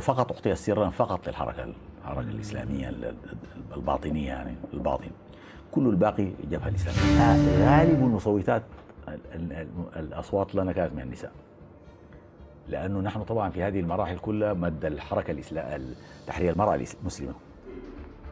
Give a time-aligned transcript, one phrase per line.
[0.00, 1.72] فقط اعطي سرا فقط للحركة
[2.04, 2.92] الحركة الإسلامية
[3.76, 5.10] الباطنية يعني الباطن.
[5.70, 8.62] كل الباقي الجبهه الاسلاميه غالب المصوتات
[9.96, 11.32] الأصوات لنا كانت من النساء.
[12.68, 15.94] لأنه نحن طبعا في هذه المراحل كلها مد الحركة الاسلام
[16.26, 17.32] تحرير المرأة المسلمة.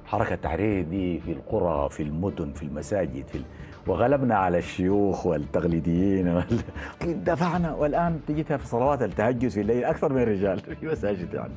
[0.06, 3.42] حركة التحرير دي في القرى في المدن في المساجد في
[3.86, 6.42] وغلبنا على الشيوخ والتقليديين
[7.04, 11.52] دفعنا والآن تجدها في صلوات التهجد في الليل أكثر من الرجال في مساجد يعني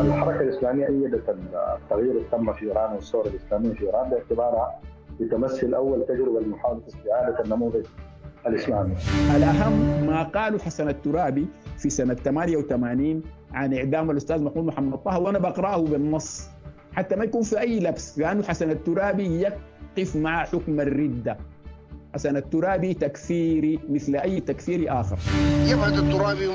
[0.00, 4.80] الحركة الإسلامية ايدت التغيير اللي تم في إيران والثوره الاسلاميه في إيران باعتبارها
[5.20, 7.84] بتمثل أول تجربة لمحاولة استعادة النموذج
[8.46, 8.94] الإسلامي.
[9.36, 11.46] الأهم ما قاله حسن الترابي
[11.78, 16.48] في سنة 88 عن إعدام الأستاذ محمود محمد طه وأنا بقرأه بالنص
[16.92, 19.46] حتى ما يكون في أي لبس لأنه حسن الترابي
[19.98, 21.38] يقف مع حكم الردة
[22.14, 25.18] حسن الترابي تكفيري مثل أي تكفيري آخر.
[25.66, 26.50] جبهه الترابي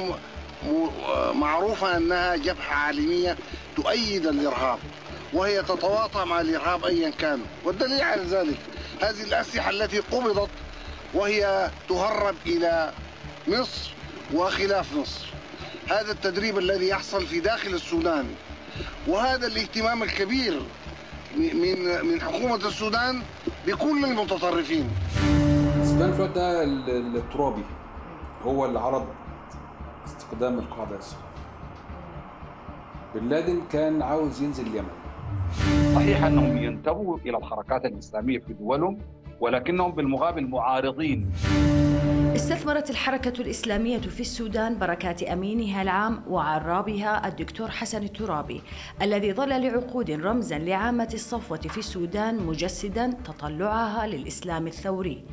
[1.34, 3.38] معروفه أنها جبهة عالمية
[3.76, 4.80] تؤيد الإرهاب
[5.34, 8.58] وهي تتواطى مع الإرهاب ايا كان والدليل على ذلك
[9.02, 10.50] هذه الأسلحة التي قبضت
[11.14, 12.92] وهي تهرب إلى
[13.48, 13.94] مصر
[14.34, 15.26] وخلاف مصر
[15.90, 18.26] هذا التدريب الذي يحصل في داخل السودان
[19.08, 20.62] وهذا الاهتمام الكبير
[21.38, 23.22] من من حكومة السودان
[23.68, 24.90] بكل المتطرفين
[25.82, 26.64] السودان في ده
[27.18, 27.64] الترابي
[28.46, 29.06] هو اللي عرض
[30.06, 31.26] استخدام القاعده السوداء
[33.16, 34.88] بن لادن كان عاوز ينزل اليمن.
[35.96, 38.98] صحيح أنهم ينتموا إلى الحركات الإسلامية في دولهم
[39.42, 41.32] ولكنهم بالمقابل معارضين.
[42.36, 48.62] استثمرت الحركة الإسلامية في السودان بركات أمينها العام وعرابها الدكتور حسن الترابي
[49.02, 55.24] الذي ظل لعقود رمزا لعامة الصفوة في السودان مجسدا تطلعها للإسلام الثوري.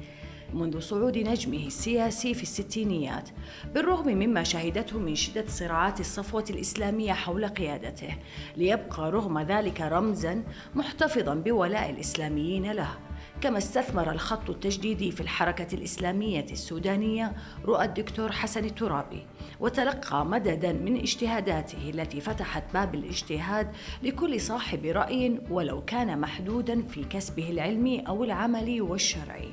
[0.54, 3.28] منذ صعود نجمه السياسي في الستينيات
[3.74, 8.14] بالرغم مما شهدته من شدة صراعات الصفوة الإسلامية حول قيادته
[8.56, 10.42] ليبقى رغم ذلك رمزا
[10.74, 12.88] محتفظا بولاء الإسلاميين له.
[13.40, 17.32] كما استثمر الخط التجديدي في الحركة الإسلامية السودانية
[17.64, 19.26] رؤى الدكتور حسن الترابي
[19.60, 23.70] وتلقى مددا من اجتهاداته التي فتحت باب الاجتهاد
[24.02, 29.48] لكل صاحب رأي ولو كان محدودا في كسبه العلمي أو العملي والشرعي.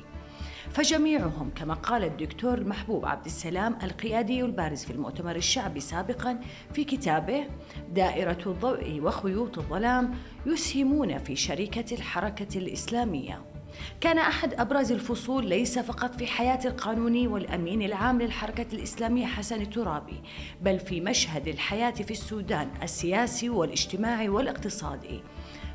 [0.70, 6.40] فجميعهم كما قال الدكتور محبوب عبد السلام القيادي البارز في المؤتمر الشعبي سابقا
[6.72, 7.46] في كتابه
[7.90, 10.14] دائرة الضوء وخيوط الظلام
[10.46, 13.55] يسهمون في شركة الحركة الإسلامية.
[14.00, 20.22] كان أحد أبرز الفصول ليس فقط في حياة القانوني والأمين العام للحركة الإسلامية حسن الترابي
[20.62, 25.20] بل في مشهد الحياة في السودان السياسي والاجتماعي والاقتصادي.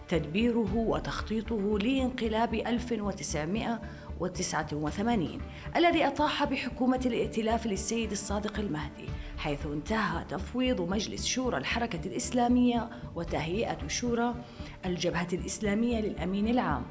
[0.07, 5.41] تدبيره وتخطيطه لانقلاب 1989
[5.75, 9.05] الذي أطاح بحكومة الائتلاف للسيد الصادق المهدي
[9.37, 14.35] حيث انتهى تفويض مجلس شورى الحركة الإسلامية وتهيئة شورى
[14.85, 16.83] الجبهة الإسلامية للأمين العام.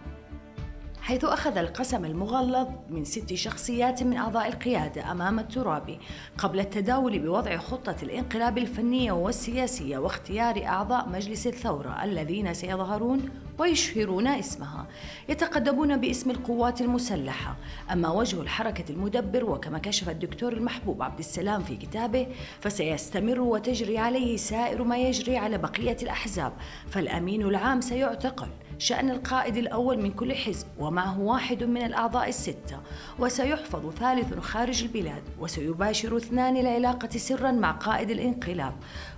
[1.03, 5.99] حيث أخذ القسم المغلظ من ست شخصيات من أعضاء القيادة أمام الترابي
[6.38, 14.87] قبل التداول بوضع خطة الانقلاب الفنية والسياسية واختيار أعضاء مجلس الثورة الذين سيظهرون ويشهرون اسمها.
[15.28, 17.56] يتقدمون باسم القوات المسلحة.
[17.93, 22.27] أما وجه الحركة المدبر وكما كشف الدكتور المحبوب عبد السلام في كتابه
[22.61, 26.53] فسيستمر وتجري عليه سائر ما يجري على بقية الأحزاب
[26.91, 28.49] فالأمين العام سيعتقل.
[28.81, 32.81] شأن القائد الأول من كل حزب ومعه واحد من الأعضاء الستة.
[33.19, 38.75] وسيحفظ ثالث خارج البلاد وسيباشر اثنان العلاقة سرا مع قائد الانقلاب.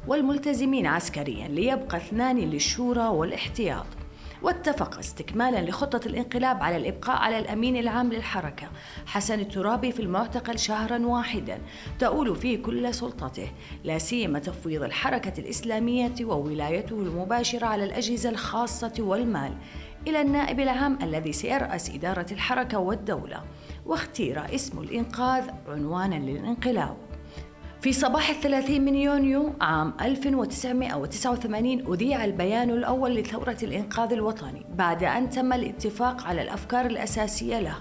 [0.06, 3.87] والملتزمين عسكريا ليبقى اثنان للشورى والاحتياط.
[4.42, 8.69] واتفق استكمالا لخطة الانقلاب على الإبقاء على الأمين العام للحركة.
[9.06, 11.58] حسن الترابي في المعتقل شهرا واحدا.
[11.98, 13.48] تؤول فيه كل سلطته.
[13.84, 19.52] لا سيما تفويض الحركة الإسلامية وولايته المباشرة على الأجهزة الخاصة والمال.
[20.06, 23.44] إلى النائب العام الذي سيرأس إدارة الحركة والدولة.
[23.87, 26.96] واختير اسم الإنقاذ عنوانا للانقلاب.
[27.82, 35.31] في صباح الثلاثين من يونيو عام 1989 أذيع البيان الأول لثورة الإنقاذ الوطني بعد أن
[35.31, 37.76] تم الاتفاق على الأفكار الأساسية له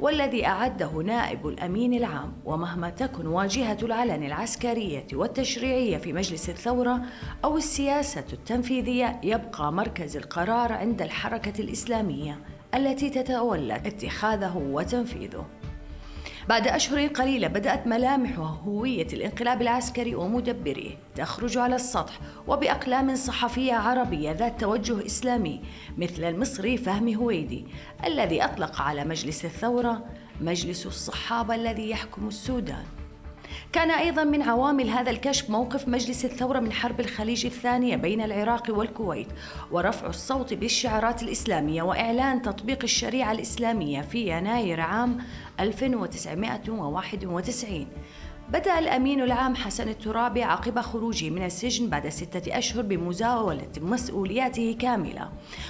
[0.00, 2.32] والذي أعده نائب الأمين العام.
[2.44, 7.02] ومهما تكن واجهة العلن العسكرية والتشريعية في مجلس الثورة
[7.44, 12.38] أو السياسة التنفيذية يبقى مركز القرار عند الحركة الإسلامية
[12.74, 15.46] التي تتولى اتخاذه وتنفيذه.
[16.48, 24.32] بعد أشهر قليلة بدأت ملامح هوية الانقلاب العسكري ومدبريه تخرج على السطح وبأقلام صحفية عربية
[24.32, 25.60] ذات توجه إسلامي
[25.98, 27.64] مثل المصري فهمي هويدي
[28.06, 30.04] الذي أطلق على مجلس الثورة
[30.40, 32.84] مجلس الصحابة الذي يحكم السودان.
[33.72, 38.62] كان أيضا من عوامل هذا الكشف موقف مجلس الثورة من حرب الخليج الثانية بين العراق
[38.68, 39.26] والكويت
[39.70, 45.18] ورفع الصوت بالشعارات الإسلامية وإعلان تطبيق الشريعة الإسلامية في يناير عام
[45.60, 47.86] 1991
[48.48, 55.28] بدأ الأمين العام حسن الترابي عقب خروجه من السجن بعد ستة أشهر بمزاولة مسؤولياته كاملة.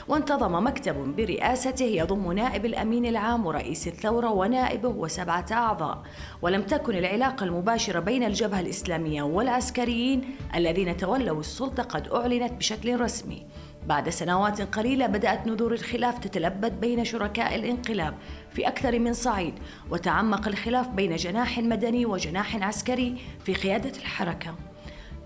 [0.08, 6.02] وانتظم مكتب برئاسته يضم نائب الأمين العام ورئيس الثورة ونائبه وسبعة أعضاء.
[6.42, 13.46] ولم تكن العلاقة المباشرة بين الجبهة الإسلامية والعسكريين الذين تولوا السلطة قد أعلنت بشكل رسمي.
[13.86, 18.14] بعد سنوات قليلة بدأت نذور الخلاف تتلبد بين شركاء الانقلاب
[18.54, 19.54] في أكثر من صعيد
[19.90, 24.54] وتعمق الخلاف بين جناح مدني وجناح عسكري في قيادة الحركة.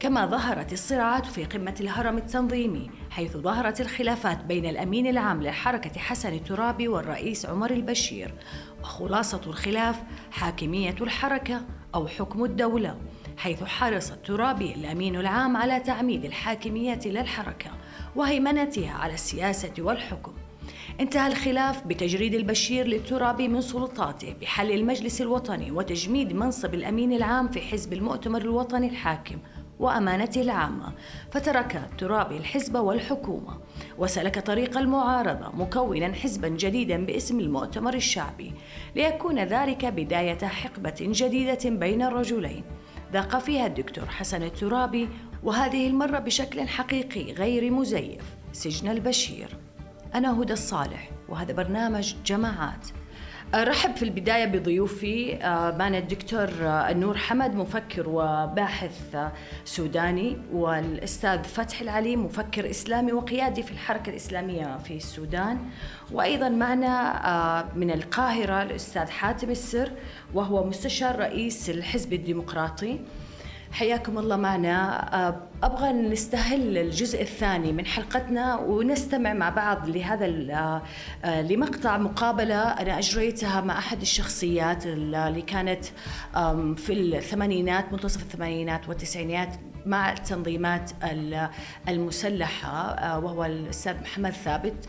[0.01, 6.33] كما ظهرت الصراعات في قمة الهرم التنظيمي حيث ظهرت الخلافات بين الأمين العام للحركة حسن
[6.33, 8.35] الترابي والرئيس عمر البشير
[8.81, 11.63] وخلاصة الخلاف حاكمية الحركة
[11.95, 12.99] أو حكم الدولة
[13.37, 17.71] حيث حرص الترابي الأمين العام على تعميد الحاكمية للحركة
[18.17, 20.33] وهيمنتها على السياسة والحكم.
[21.01, 27.61] انتهى الخلاف بتجريد البشير للترابي من سلطاته بحل المجلس الوطني وتجميد منصب الأمين العام في
[27.61, 29.39] حزب المؤتمر الوطني الحاكم
[29.79, 30.93] وأمانته العامة
[31.31, 33.59] فترك الترابي الحزب والحكومة
[33.99, 38.53] وسلك طريق المعارضة مكونا حزبا جديدا باسم المؤتمر الشعبي
[38.97, 42.65] ليكون ذلك بداية حقبة جديدة بين الرجلين.
[43.13, 45.09] ذاق فيها الدكتور حسن الترابي
[45.43, 49.68] وهذه المرة بشكل حقيقي غير مزيف سجن البشير.
[50.15, 52.87] أنا هدى الصالح وهذا برنامج جماعات.
[53.55, 59.33] أرحب في البداية بضيوفي آه، معنا الدكتور آه، النور حمد مفكر وباحث آه،
[59.65, 65.59] سوداني والأستاذ فتحي العليم مفكر إسلامي وقيادي في الحركة الإسلامية في السودان.
[66.13, 69.93] وأيضا معنا من القاهرة الأستاذ حاتم السر
[70.35, 73.01] وهو مستشار رئيس الحزب الديمقراطي.
[73.73, 75.09] حياكم الله معنا.
[75.15, 80.83] آه، أبغى نستهل الجزء الثاني من حلقتنا ونستمع مع بعض لهذا آه،
[81.25, 85.85] آه، لمقطع مقابلة أنا أجريتها مع أحد الشخصيات اللي كانت
[86.77, 89.49] في الثمانينات منتصف الثمانينات والتسعينات
[89.87, 90.91] مع التنظيمات
[91.89, 94.89] المسلحة وهو الأستاذ محمد ثابت.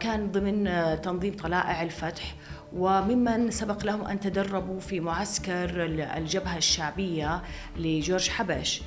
[0.00, 0.70] كان ضمن
[1.02, 2.34] تنظيم طلائع الفتح.
[2.76, 5.84] وممن سبق لهم أن تدربوا في معسكر
[6.16, 7.42] الجبهة الشعبية
[7.76, 8.82] لجورج حبش.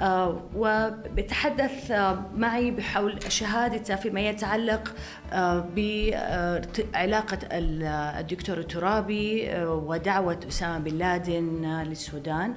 [0.00, 1.92] آه، وبتحدث
[2.34, 4.94] معي بحول شهادته فيما يتعلق
[5.32, 12.54] آه، بعلاقة الدكتور الترابي آه، ودعوة أسامة بن لادن للسودان.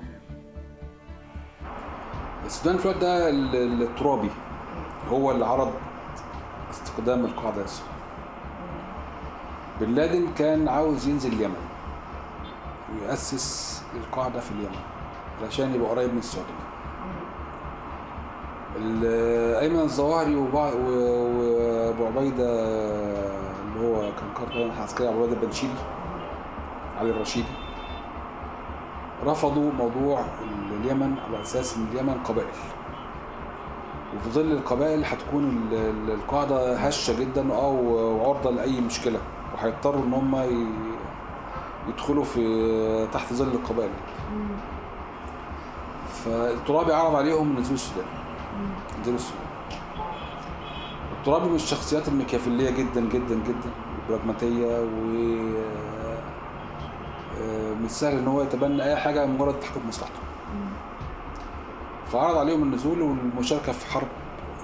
[2.45, 4.29] السودان في ده الترابي
[5.07, 5.73] هو اللي عرض
[6.71, 7.90] استخدام القاعدة السودان
[9.81, 11.55] بن لادن كان عاوز ينزل اليمن
[12.93, 14.75] ويأسس القاعدة في اليمن
[15.41, 16.53] علشان يبقى قريب من السعودية.
[19.59, 22.49] أيمن الظواهري وأبو عبيدة
[23.61, 25.73] اللي هو كان قائد العسكري أبو عبيدة البنشيلي
[26.99, 27.47] علي الرشيدي
[29.25, 30.25] رفضوا موضوع
[30.81, 32.47] اليمن على أساس إن اليمن قبائل.
[34.15, 35.69] وفي ظل القبائل هتكون
[36.07, 39.19] القاعدة هشة جدا أو عرضة لأي مشكلة.
[39.53, 40.35] وهيضطروا إن هم
[41.89, 43.89] يدخلوا في تحت ظل القبائل.
[46.25, 48.05] فالترابي عرض عليهم نزول السودان
[49.01, 49.41] نزول السودان
[51.19, 53.69] الترابي من الشخصيات الميكافيليه جدا جدا جدا
[54.09, 54.87] براجماتيه و
[57.41, 60.19] آه، مش سهل إن هو يتبنى أي حاجة مجرد تحقيق مصلحته.
[62.11, 64.07] فعرض عليهم النزول والمشاركة في حرب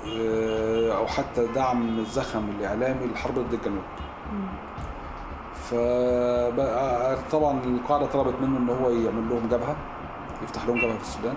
[0.07, 3.83] آه، أو حتى دعم الزخم الإعلامي للحرب ضد الجنوب.
[5.69, 9.75] فطبعا القاعدة طلبت منه إن هو يعمل لهم جبهة
[10.43, 11.35] يفتح لهم جبهة في السودان.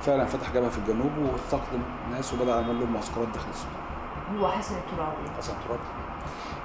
[0.00, 3.76] فعلا فتح جبهة في الجنوب واستخدم ناس وبدأ يعمل لهم معسكرات داخل السودان.
[4.40, 5.30] هو حسن الترابي.
[5.38, 5.82] حسن الترابي.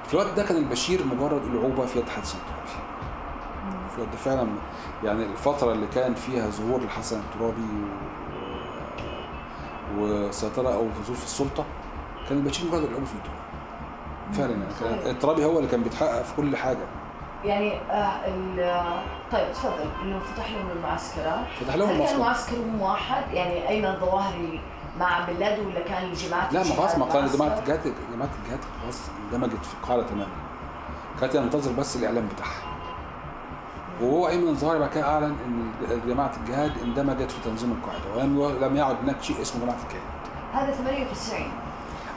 [0.07, 2.69] في الوقت ده كان البشير مجرد العوبة في يد حسن الترابي.
[3.89, 4.47] في الوقت ده فعلا
[5.03, 7.67] يعني الفترة اللي كان فيها ظهور الحسن الترابي
[9.99, 11.65] وسيطرة أو نزول في السلطة
[12.29, 13.29] كان البشير مجرد العوبة في يده.
[14.33, 14.51] فعلا
[14.81, 16.85] يعني الترابي هو اللي كان بيتحكم في كل حاجة.
[17.45, 22.11] يعني آه طيب تفضل إنه فتح لهم المعسكرات فتح لهم المعسكر.
[22.15, 24.61] كان معسكرهم واحد؟ يعني ايمن الظواهري
[24.99, 27.79] مع بن لادن ولا كان الجماعات لا ما خلاص ما كان جماعة الجهاد
[28.13, 28.99] جماعة الجهاد خلاص
[29.33, 30.31] اندمجت في القاعدة تماما.
[31.21, 32.61] كانت ينتظر بس الإعلام بتاعها.
[34.01, 35.71] وهو ايمن الظواهري بعد كده أعلن إن
[36.07, 40.03] جماعة الجهاد اندمجت في تنظيم القاعدة ولم لم يعد هناك شيء اسمه جماعة الجهاد.
[40.53, 41.51] هذا 98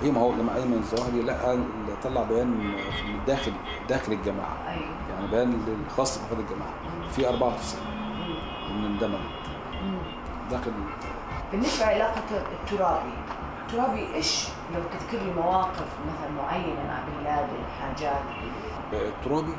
[0.02, 1.58] إيه ما هو لما ايمن الظواهري لا
[2.04, 2.74] طلع بيان من
[3.26, 3.52] داخل
[3.88, 4.56] داخل الجماعة.
[4.68, 4.86] أيوه.
[5.30, 6.72] بيان الخاص بفرد الجماعة.
[7.10, 7.82] في 94
[8.70, 9.20] من اندمج
[10.50, 10.72] داخل
[11.52, 12.22] بالنسبة لعلاقة
[12.62, 13.12] الترابي
[13.66, 18.22] الترابي إيش؟ لو تذكر لي مواقف مثلا معينة مع بن لادن حاجات.
[18.92, 19.52] الترابي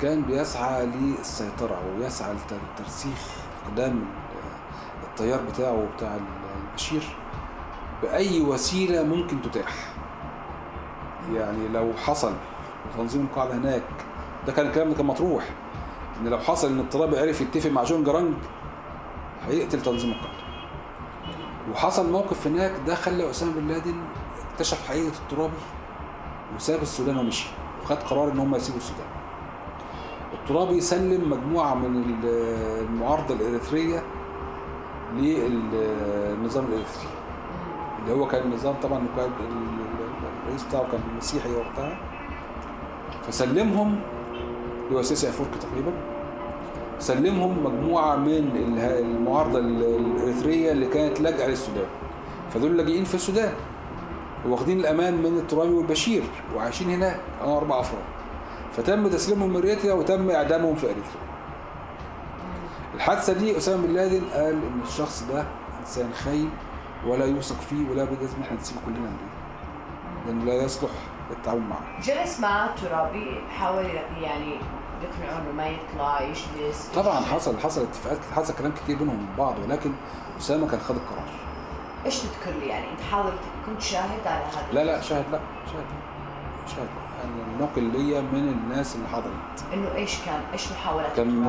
[0.00, 2.34] كان بيسعى للسيطرة ويسعى
[2.76, 3.28] لترسيخ
[3.66, 4.04] أقدام
[5.02, 6.16] التيار بتاعه وبتاع
[6.70, 7.02] البشير
[8.02, 9.72] بأي وسيلة ممكن تتاح.
[11.32, 12.32] يعني لو حصل
[12.96, 13.82] تنظيم القاعدة هناك
[14.46, 15.44] ده كان الكلام ده كان مطروح
[16.20, 18.34] إن لو حصل إن الترابي عرف يتفق مع جون قرنق
[19.48, 20.42] هيقتل تنظيم القاعدة.
[21.72, 23.94] وحصل موقف هناك ده خلى أسامة بن لادن
[24.52, 25.52] اكتشف حقيقة الترابي
[26.56, 27.48] وساب السودان ومشي
[27.82, 29.06] وخد قرار إن هم يسيبوا السودان.
[30.32, 34.02] الترابي سلم مجموعة من المعارضة الإريترية
[35.16, 37.08] للنظام الإريتري
[37.98, 39.06] اللي هو كان النظام طبعا
[40.46, 41.98] الرئيس بتاعه كان مسيحي وقتها
[43.26, 44.00] فسلمهم
[44.86, 45.02] اللي هو
[45.60, 45.92] تقريبا.
[46.98, 51.86] سلمهم مجموعة من المعارضة الإريترية اللي كانت لاجئة للسودان.
[52.54, 53.52] فدول لاجئين في السودان
[54.48, 56.22] واخدين الأمان من الترابي والبشير
[56.56, 57.20] وعايشين هناك.
[57.42, 58.02] آه أربع أفراد.
[58.72, 61.22] فتم تسليمهم إريتريا وتم إعدامهم في إريتريا.
[62.94, 65.44] الحادثة دي أسامة بن لادن قال إن الشخص ده
[65.80, 66.50] إنسان خاين
[67.06, 69.10] ولا يوثق فيه ولا بد لازم إحنا نسيبه كلنا
[70.26, 70.90] لأنه لا يصلح
[71.30, 72.00] للتعامل معه.
[72.02, 73.84] جلس مع ترابي حاول
[74.20, 74.58] يعني
[75.02, 79.92] يقنعه انه ما يطلع يجلس طبعا حصل حصل اتفاقات حصل كلام كتير بينهم بعض ولكن
[80.38, 81.28] أسامة كان خد القرار.
[82.06, 83.32] إيش تذكر لي يعني؟ أنت حاضر
[83.66, 85.86] كنت شاهد على هذا؟ لا لا شاهد لا شاهد
[86.66, 86.88] شاهد.
[87.24, 89.64] أنا نقل ليا من الناس اللي حضرت.
[89.74, 91.44] إنه إيش كان؟ إيش محاولات كان؟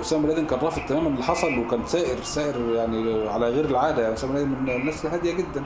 [0.00, 4.12] أسامة بن لادن كان رافض تماما اللي حصل وكان سائر سائر يعني على غير العادة.
[4.12, 5.64] أسامة بن لادن من الناس الهادية جدا.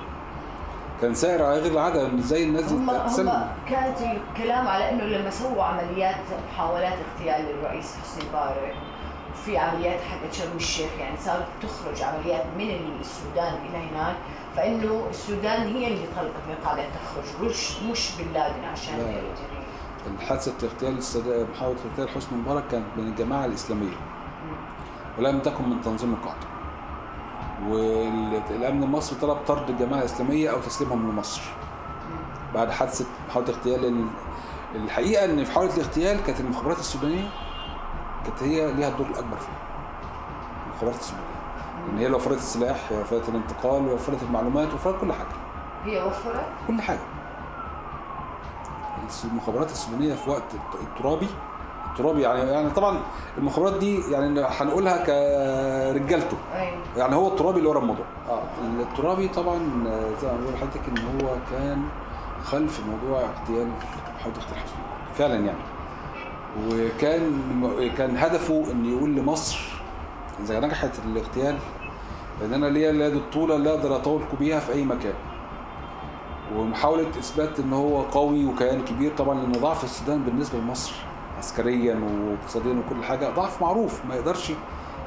[1.01, 5.63] كان سائر على غير العاده زي الناس هم هم كانت الكلام على إنه لما سووا
[5.65, 6.17] عمليات
[6.53, 8.75] محاولات اغتيال للرئيس حسني مبارك
[9.45, 14.17] في عمليات حقت شرم الشيخ يعني صارت تخرج عمليات من السودان إلى هناك
[14.57, 16.05] فإنه السودان هي اللي
[16.53, 18.95] القاعده ان تخرج مش مش بن لادن عشان
[20.29, 20.99] حادثة اغتيال
[21.55, 23.97] محاولة اغتيال حسني مبارك كانت من الجماعة الإسلامية.
[25.19, 26.56] ولم تكن من تنظيم القاعده
[27.65, 31.43] والأمن المصري طلب طرد الجماعة الإسلامية أو تسليمهم لمصر.
[32.55, 34.07] بعد حادثة محاوله اغتيال
[34.75, 37.29] الحقيقة إن في حاله الاغتيال كانت المخابرات السودانية
[38.25, 39.59] كانت هي ليها الدور الأكبر فيها.
[40.67, 41.27] المخابرات السودانية.
[41.93, 45.37] إن هي اللي وفرت السلاح وفرت الانتقال وفرت المعلومات وفرت كل حاجة.
[45.85, 47.01] هي وفرت؟ كل حاجة.
[49.25, 51.29] المخابرات السودانية في وقت الترابي
[51.97, 52.99] الترابي يعني يعني طبعا
[53.39, 56.37] المخابرات دي يعني هنقولها كرجالته.
[56.55, 56.79] أيوه.
[56.97, 58.05] يعني هو الترابي اللي ورا الموضوع.
[58.29, 58.43] آه
[58.81, 59.59] الترابي طبعا
[60.23, 61.83] زي ما بقول لحضرتك إن هو كان
[62.45, 63.69] خلف موضوع اغتيال
[64.17, 64.79] محاوله اغتيال حسني.
[65.15, 65.59] فعلا يعني.
[66.69, 67.41] وكان
[67.99, 69.59] كان هدفه إن يقول لمصر
[70.41, 71.57] إذا نجحت الاغتيال
[72.41, 75.15] لأن أنا ليا اليد الطوله اللي أقدر اطولكم بيها في أي مكان.
[76.57, 80.93] ومحاولة إثبات إن هو قوي وكيان كبير طبعا لأن ضعف السودان بالنسبة لمصر.
[81.39, 81.95] عسكريا
[82.31, 84.53] واقتصاديا وكل حاجة ضعف معروف ما يقدرش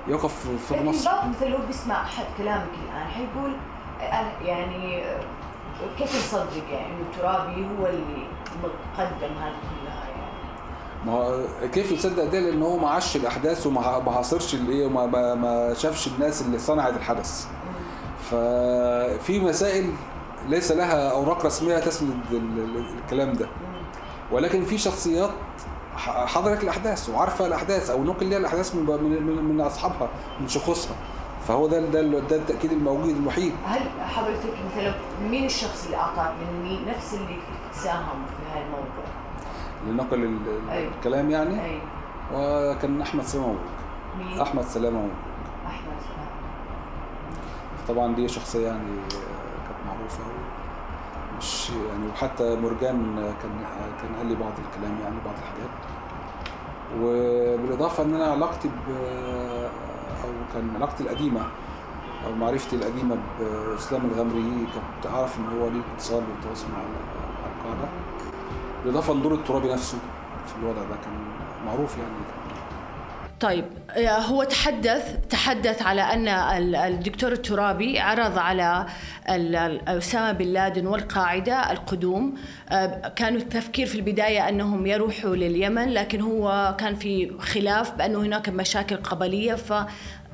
[0.07, 3.53] يقف في لكن مصر البعض مثلا لو بيسمع أحد كلامك الآن حيقول
[4.01, 5.19] آه، يعني آه،
[5.97, 8.27] كيف يصدق؟ يعني انه ترابي هو اللي
[8.97, 10.29] قدم هذه كلها يعني.
[11.05, 15.05] ما كيف يصدق ده؟ لأن هو ما عاش الأحداث وما ما عاصرش الإيه وما
[15.35, 17.47] ما, شافش الناس اللي صنعت الحدث.
[18.31, 19.91] ففي مسائل
[20.47, 23.47] ليس لها أوراق رسمية تسند ال- ال- الكلام ده.
[24.31, 25.29] ولكن في شخصيات
[26.07, 30.09] حضرت الأحداث وعارفة الأحداث أو نقل ليها الأحداث من من, من, من أصحابها
[30.41, 30.95] من شخوصها
[31.47, 33.81] فهو ده ده ده التأكيد الموجود الوحيد هل
[34.15, 34.93] حضرتك مثلا
[35.29, 37.37] مين الشخص اللي أعطاك؟ من مين نفس اللي
[37.73, 39.05] ساهم في هذا الموضوع؟
[39.83, 40.91] اللي نقل ال- ال- أيوة.
[40.97, 41.79] الكلام يعني؟ اي
[42.33, 43.55] وكان أحمد سلامة
[44.17, 45.07] مين؟ أحمد سلامة
[45.67, 46.27] أحمد سلام
[47.87, 50.19] طبعا دي شخصية يعني كانت معروفة
[51.39, 53.51] مش يعني وحتى مرجان كان
[54.01, 55.69] كان قال لي بعض الكلام يعني بعض الحاجات.
[57.01, 58.91] وبالإضافة إن أنا علاقتي ب
[60.23, 61.41] أو كان علاقتي القديمة
[62.25, 66.77] أو معرفتي القديمة بإسلام الغمري كنت أعرف إن هو ليه اتصال وتواصل مع
[67.57, 67.89] القاعدة.
[68.83, 69.97] بالإضافة لدور الترابي نفسه
[70.47, 71.13] في الوضع ده كان
[71.65, 72.38] معروف يعني.
[73.39, 73.65] طيب
[73.97, 78.85] آه، هو تحدث تحدث على أن ال- الدكتور الترابي عرض على
[79.87, 82.35] أسامة بن لادن والقاعدة القدوم.
[82.69, 88.49] آه، كانوا التفكير في البداية أنهم يروحوا لليمن لكن هو كان في خلاف بأنه هناك
[88.49, 89.55] مشاكل قبلية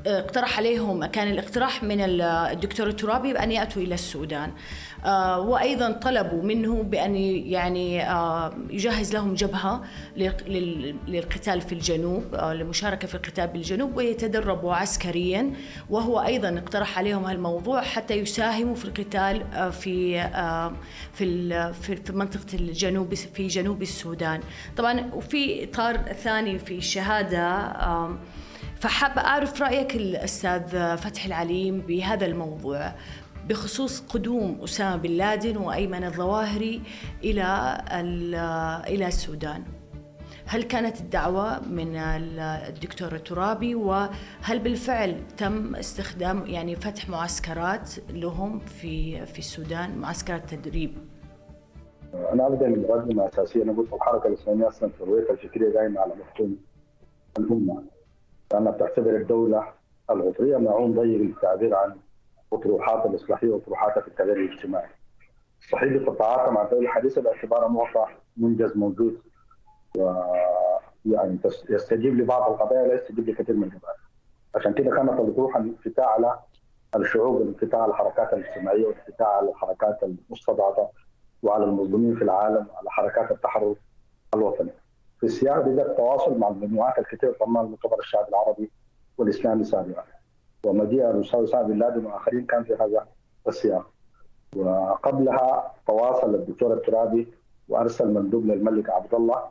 [0.07, 4.51] اقترح عليهم كان الاقتراح من الدكتور الترابي بأن يأتوا إلى السودان.
[5.05, 9.81] آه، وأيضا طلبوا منه بأن يعني آه، يجهز لهم جبهة
[11.07, 15.53] للقتال في الجنوب للمشاركة في القتال بالجنوب ويتدربوا عسكريا.
[15.89, 20.21] وهو أيضا اقترح عليهم هالموضوع حتى يساهموا في القتال في
[21.13, 24.39] في في منطقة الجنوب في جنوب السودان.
[24.77, 27.75] طبعا وفي إطار ثاني في الشهادة
[28.75, 32.91] فحابة أعرف رأيك الأستاذ فتحي العليم بهذا الموضوع
[33.49, 36.81] بخصوص قدوم أسامة بن لادن وأيمن الظواهري
[37.23, 37.77] إلى
[38.87, 39.63] إلى السودان.
[40.45, 49.25] هل كانت الدعوة من الدكتور الترابي؟ وهل بالفعل تم استخدام يعني فتح معسكرات لهم في
[49.25, 50.97] في السودان معسكرات تدريب؟
[52.13, 56.57] أنا ابدا المقدمه اساسيه أنا قلت الحركة الإسلامية أصلا في الفكرية قايمه على مفهوم
[57.39, 57.94] الأمة.
[58.53, 59.67] لأنها بتعتبر الدولة
[60.09, 61.95] العطريه معون ضيق للتعبير عن
[62.53, 64.89] أطروحات الإصلاحية وأطروحاتها في التغيير الاجتماعي.
[65.71, 68.05] صحيح بتتعاطى مع الدولة الحديثة باعتبارها معطى
[68.37, 69.21] منجز موجود
[69.97, 70.13] و
[71.05, 71.37] يعني
[71.69, 73.95] يستجيب لبعض القضايا لا يستجيب لكثير من القضايا.
[74.55, 76.39] عشان كده كانت الاطروحه الانفتاح على
[76.95, 80.89] الشعوب الانفتاح على الحركات الاجتماعية والانفتاح على الحركات المستضعفة
[81.43, 83.75] وعلى المظلومين في العالم وعلى حركات التحرر
[84.35, 84.71] الوطني.
[85.25, 88.71] في السياق التواصل مع المجموعات الكثير طبعا المؤتمر الشعب العربي
[89.17, 90.03] والإسلامي سابقا.
[90.65, 93.07] ومجيء الأستاذ اسامه بن لادن وآخرين كان في هذا
[93.47, 93.91] السياق.
[94.55, 97.33] وقبلها تواصل الدكتور الترابي
[97.69, 99.43] وأرسل مندوب للملك عبد الله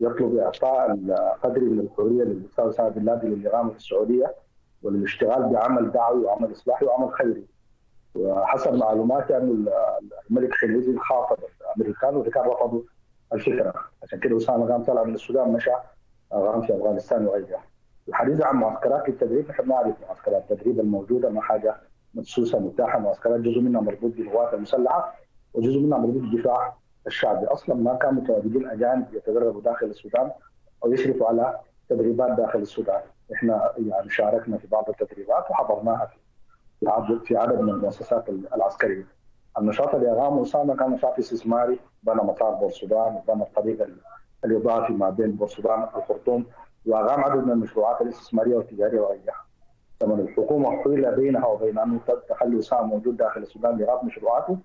[0.00, 0.88] يطلب إعطاء
[1.42, 4.34] قدر من الحرية للأستاذ اسامه بن لادن للإقامة في السعودية
[4.82, 7.46] والاشتغال بعمل دعوي وعمل إصلاحي وعمل خيري.
[8.14, 9.68] وحسب معلوماتي أن
[10.30, 12.82] الملك حينئذ خاطب الأمريكان والامريكان رفضوا
[13.32, 15.70] الفكرة عشان كده اسامه قام طلع من السودان مشى
[16.30, 17.62] قام في أفغانستان وغيرها.
[18.08, 21.76] الحديث عن معسكرات التدريب نحن نعرف معسكرات التدريب الموجودة ما حاجة
[22.14, 25.14] مدسوسة متاحة معسكرات جزء منها مربوط بالقوات المسلحة
[25.54, 26.74] وجزء منها مربوط بالدفاع
[27.06, 27.46] الشعبي.
[27.46, 30.30] أصلا ما كان متواجدين أجانب يتدربوا داخل السودان
[30.84, 31.58] أو يشرفوا على
[31.88, 33.00] تدريبات داخل السودان.
[33.34, 36.18] إحنا يعني شاركنا في بعض التدريبات وحضرناها في
[37.24, 39.06] في عدد من المؤسسات العسكرية.
[39.58, 43.88] النشاط اقامه اسامه كان نشاط استثماري بنى مطار بورسودان وبنى الطريق
[44.44, 46.46] الإضافي ما بين بورسودان والخرطوم
[46.86, 49.44] واقام عدد من المشروعات الاستثمارية والتجارية وغيرها.
[50.02, 54.58] لما الحكومة حيل بينها وبين أن تخلي اسامه موجود داخل السودان لاغاث مشروعاته.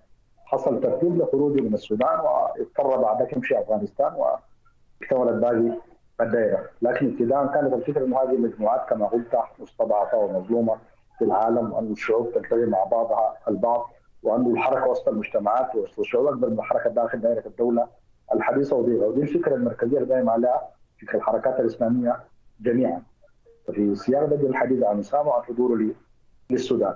[0.44, 5.78] حصل ترتيب لخروجه من السودان واضطر بعدك يمشي أفغانستان واكتملت باقي
[6.20, 10.76] الدائرة، لكن ابتداء كانت الفكرة أنه هذه المجموعات كما قلت مستضعفة ومظلومة
[11.18, 13.90] في العالم وأن الشعوب تلتقي مع بعضها البعض.
[14.24, 17.88] وأنه الحركة وسط المجتمعات وسط الشعوب أكبر من الحركه داخل دائرة الدولة
[18.34, 20.70] الحديثة وضيقه ودي الفكرة المركزية اللي قايم عليها
[21.02, 22.20] فكره الحركات الإسلامية
[22.60, 23.02] جميعا.
[23.66, 25.90] ففي سياق بدء الحديث عن اسامه وعن حضوره
[26.50, 26.94] للسودان.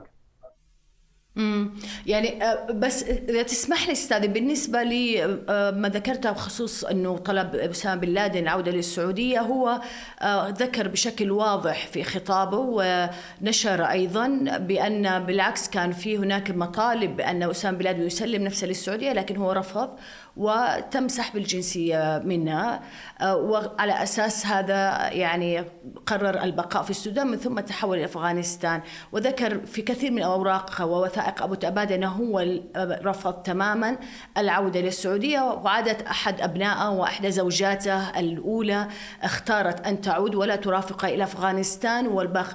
[1.39, 1.71] امم
[2.07, 7.55] يعني آه، بس إذا تسمح لي أستاذ بالنسبة لي آه، ما ذكرته بخصوص إنه طلب
[7.55, 9.81] أسامة بن لادن العودة للسعودية هو
[10.21, 17.43] آه، ذكر بشكل واضح في خطابه ونشر أيضا بأن بالعكس كان في هناك مطالب بأن
[17.43, 19.91] أسامة بن لادن يسلم نفسه للسعودية لكن هو رفض.
[20.39, 22.81] وتم سحب الجنسية منها
[23.21, 25.65] آه، وعلى أساس هذا يعني
[26.07, 28.81] قرر البقاء في السودان من ثم تحول إلى أفغانستان.
[29.13, 32.47] وذكر في كثير من أوراق ووثائق أبو تأباد أنه هو
[32.77, 33.97] رفض تماما
[34.39, 38.89] العودة للسعودية وعادت أحد أبنائه وأحدى زوجاته الأولى
[39.23, 42.07] اختارت أن تعود ولا ترافق إلى أفغانستان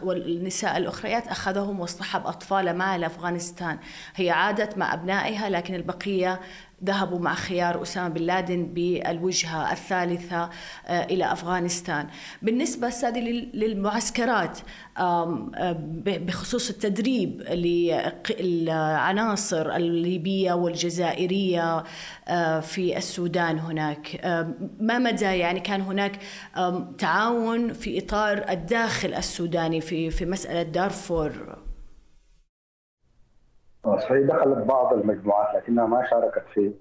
[0.04, 3.78] والنساء الأخريات أخذهم واصطحب أطفال معه إلى أفغانستان.
[4.16, 6.40] هي عادت مع أبنائها لكن البقية
[6.84, 10.50] ذهبوا مع خيار أسامة بن لادن بالوجهة الثالثة
[10.88, 12.08] آه، إلى أفغانستان.
[12.42, 14.60] بالنسبة سادي للمعسكرات
[16.06, 17.42] بخصوص التدريب
[18.40, 21.84] للعناصر الليبية والجزائرية
[22.28, 24.20] آه، في السودان هناك.
[24.80, 26.20] ما مدى يعني كان هناك
[26.98, 31.63] تعاون في إطار الداخل السوداني في في مسألة دارفور؟
[33.86, 36.74] صحيح دخلت بعض المجموعات لكنها ما شاركت في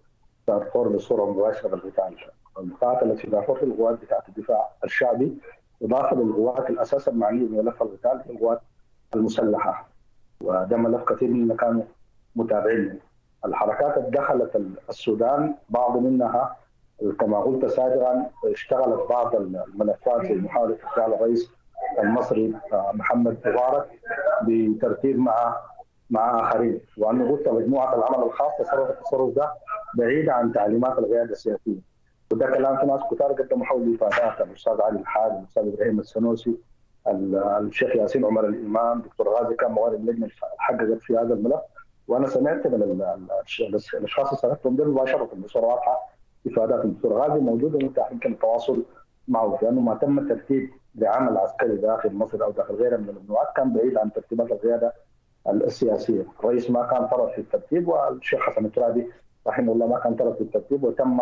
[0.48, 2.16] دارفور بصورة مباشرة بالقتال.
[2.58, 5.38] المقاتله في دارفور في القوات بتاعت الدفاع الشعبي
[5.82, 8.60] اضافه للقوات الاساس المعنيه بملف القتال في القوات
[9.14, 9.88] المسلحة.
[10.40, 11.82] وده ملف كثير منا كانوا
[12.36, 12.98] متابعين.
[13.44, 14.56] الحركات اللي دخلت
[14.88, 16.56] السودان بعض منها
[17.20, 21.50] كما قلت سابقا اشتغلت بعض الملفات في محاولة اغتيال الرئيس
[21.98, 23.86] المصري آه، محمد مبارك
[24.42, 25.56] بترتيب مع
[26.12, 29.52] مع آخرين وأنه قلت مجموعة العمل الخاص تصرف التصرف ده
[29.98, 31.92] بعيد عن تعليمات القياده السياسية.
[32.32, 36.56] وده كلام في ناس كثار قدموا حول افادات الأستاذ علي الحاج الأستاذ إبراهيم السنوسي
[37.08, 41.60] الشيخ ياسين عمر الإمام دكتور غازي كان موارد اللجنه حققت في هذا الملف.
[42.08, 42.82] وأنا سمعت من
[43.94, 45.98] الأشخاص اللي سالتهم ده مباشرة بصوره واضحة
[46.46, 46.84] إفادات.
[46.84, 48.82] الدكتور غازي موجوده ومتاح يمكن التواصل
[49.28, 53.72] معه لأنه ما تم ترتيب لعمل عسكري داخل مصر أو داخل غيرها من المجموعات كان
[53.72, 54.92] بعيد عن ترتيبات القياده
[55.48, 59.10] السياسية، الرئيس ما كان طرف في الترتيب والشيخ حسن الترابي
[59.46, 61.20] رحمه الله ما كان طرف في الترتيب وتم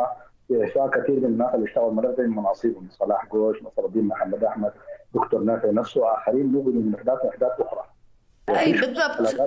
[0.52, 4.72] إعفاء كثير من الناس اللي اشتغلوا من مناصبهم صلاح جوش نصر الدين محمد أحمد
[5.14, 7.85] دكتور نافع نفسه وآخرين نقلوا من احداث لاحداث أخرى.
[8.48, 9.40] أي بالضبط.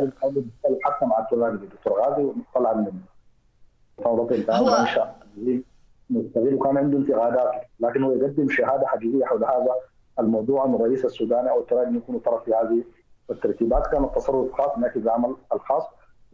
[0.84, 2.92] حتى مع الترابي الدكتور غازي وطلع من
[4.06, 4.86] هو
[6.10, 9.76] مستغل وكان عنده انتقادات لكن هو يقدم شهادة حقيقية حول هذا
[10.20, 12.84] الموضوع انه الرئيس السوداني أو الترابي يكونوا طرف في هذه
[13.30, 15.84] الترتيبات كان التصرف خاص ناتج العمل الخاص.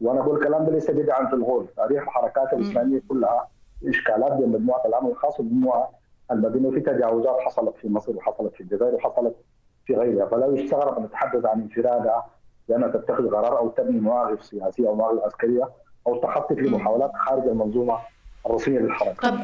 [0.02, 3.48] وأنا أقول الكلام ده ليس بدعا في الغول تاريخ الحركات الاسلاميه كلها
[3.88, 5.90] إشكالات بين مجموعة العمل الخاص ومجموعة
[6.32, 9.36] المدنية في تجاوزات حصلت في مصر وحصلت في الجزائر وحصلت
[9.86, 10.26] في غيرها.
[10.26, 12.26] فلا يستغرب أن نتحدث عن انفرادها
[12.68, 15.70] لأنها تتخذ قرار أو تبني مواقف سياسية أو مواقف عسكرية
[16.08, 17.98] أو تخطط لمحاولات خارج المنظومة
[18.46, 19.30] الرسميه للحركة.
[19.30, 19.38] طب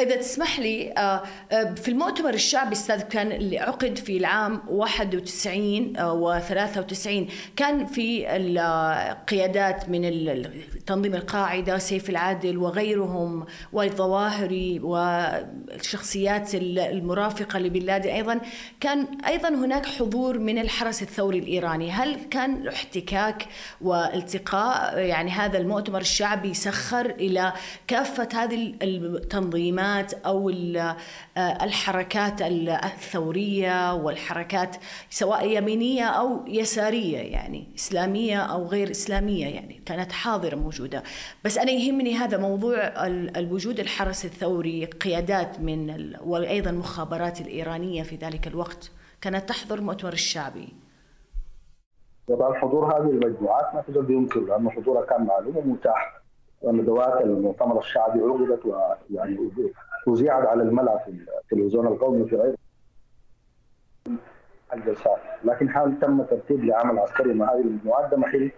[0.00, 6.00] إذا تسمح لي آه، آه، في المؤتمر الشعبي أستاذ كان اللي عقد في العام 91
[6.00, 10.02] و 93 كان في القيادات من
[10.86, 18.40] تنظيم القاعدة سيف العادل وغيرهم والظواهري والشخصيات المرافقة لبن لادن أيضا
[18.80, 21.90] كان أيضا هناك حضور من الحرس الثوري الإيراني.
[21.90, 23.46] هل كان احتكاك
[23.80, 27.52] والتقاء؟ يعني هذا المؤتمر الشعبي سخر إلى
[27.86, 30.50] كافة هذه التنظيمات؟ التنظيمات أو
[31.36, 34.76] آه، الحركات الثورية والحركات
[35.10, 41.02] سواء يمينية أو يسارية يعني إسلامية أو غير إسلامية يعني كانت حاضرة موجودة.
[41.44, 42.76] بس أنا يهمني هذا موضوع
[43.36, 48.90] الوجود الحرس الثوري قيادات من وأيضا المخابرات الإيرانية في ذلك الوقت.
[49.20, 50.68] كانت تحضر المؤتمر الشعبي
[52.28, 56.19] طبعا حضور هذه المجموعات ما تقدر ينكر لأنه حضورها كان معلوم ومتاح.
[56.60, 59.50] وندوات المؤتمر الشعبي عقدت ويعني
[60.06, 62.56] وزيعت على الملأ في التلفزيون القومي في غير
[64.74, 65.18] الجلسات.
[65.44, 68.50] لكن حال تم ترتيب لعمل عسكري مع هذه المجموعات محل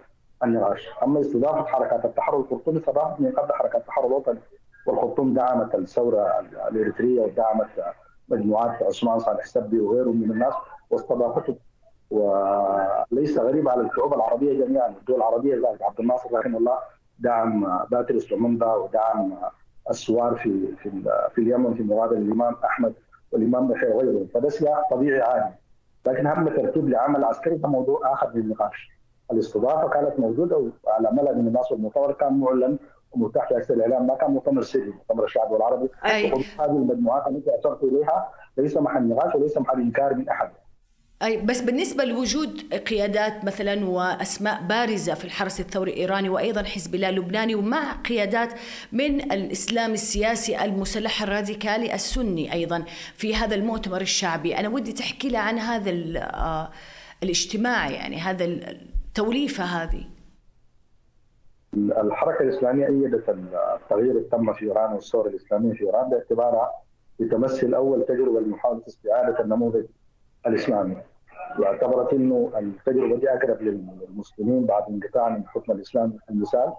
[0.44, 0.88] النقاش.
[1.02, 4.38] أما استضافة حركات التحرر الخرطوم استضافت من قبل حركات التحرر الوطني.
[4.86, 7.68] والخرطوم دعمت الثورة الإريترية ودعمت
[8.28, 10.54] مجموعات عثمان صالح سبي وغيره من الناس
[10.90, 11.56] واستضافته
[12.10, 14.88] وليس غريب على الشعوب العربية جميعا.
[14.88, 16.78] الدول العربية ذلك عبد الناصر رحمه الله
[17.22, 19.32] دعم باتريس لومومبا ودعم
[19.90, 20.90] الثوار في في
[21.34, 22.94] في اليمن في مقابل الإمام أحمد
[23.32, 24.26] والإمام بشير وغيره.
[24.34, 25.54] فده سياق طبيعي عادي.
[26.06, 28.90] لكن هم ترتيب لعمل عسكري ده موضوع آخر للنقاش
[29.32, 32.78] الاستضافة كانت موجودة وعلى ملأ من الناس والمؤتمر كان معلن
[33.12, 34.06] ومتاح في وسائل الإعلام.
[34.06, 35.88] ما كان مؤتمر سري مؤتمر الشعب والعربي.
[36.60, 40.50] هذه المجموعات التي أشرت إليها ليس محل نقاش وليس محل إنكار من أحد.
[41.22, 47.08] أي بس بالنسبة لوجود قيادات مثلا وأسماء بارزة في الحرس الثوري الإيراني وأيضا حزب الله
[47.08, 48.48] اللبناني ومع قيادات
[48.92, 54.56] من الإسلام السياسي المسلح الراديكالي السني أيضا في هذا المؤتمر الشعبي.
[54.58, 56.70] أنا ودي تحكي لي عن هذا آه،
[57.22, 60.04] الاجتماع يعني هذا التوليفة هذه.
[61.74, 66.70] الحركة الإسلامية أيدت التغيير اللي تم في إيران والثورة الإسلامية في إيران باعتبارها
[67.20, 69.84] بتمثل أول تجربة لمحاولة استعادة النموذج
[70.46, 70.96] الإسلامي.
[71.58, 76.72] واعتبرت إنه التجربه دي اقرب للمسلمين بعد انقطاع من حكم الإسلام المثال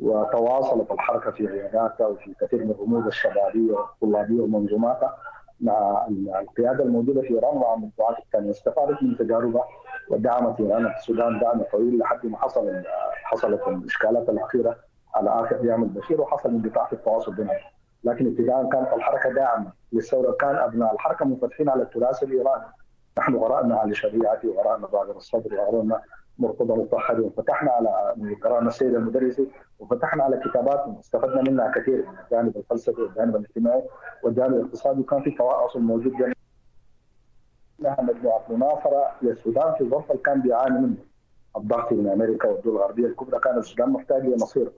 [0.00, 5.16] وتواصلت الحركة في عياداتها وفي كثير من الرموز الشبابية والطلابية ومنظوماتها
[5.60, 6.06] مع
[6.40, 8.50] القيادة الموجودة في إيران ومع المجموعات الثانية.
[8.50, 9.64] استفادت من تجاربها
[10.10, 10.88] ودعمت إيران.
[10.88, 12.82] في السودان دعم طويل لحد ما حصل
[13.24, 14.76] حصلت الإشكالات الأخيرة
[15.14, 17.56] على آخر أيام البشير وحصل انقطاع في التواصل بينهم.
[18.04, 19.72] لكن ابتداء كانت الحركة داعمة.
[19.92, 22.64] للثورة كان أبناء الحركة منفتحين على التراث الإيراني.
[23.18, 26.00] نحن قرانا علي شريعتي وقرانا باقر الصدر وقرانا
[26.38, 29.48] مرتضى مطهري وفتحنا على قرانا السيد المدرسي
[29.78, 33.82] وفتحنا على كتابات استفدنا منها كثير من الجانب الفلسفي والجانب الاجتماعي
[34.22, 36.32] والجانب الاقتصادي وكان في تواصل موجود بين
[37.80, 40.96] انها مجموعة مناصرة للسودان في ظرف كان بيعاني منه.
[41.56, 44.72] الضغط من أمريكا والدول الغربية الكبرى كان السودان محتاج لمصير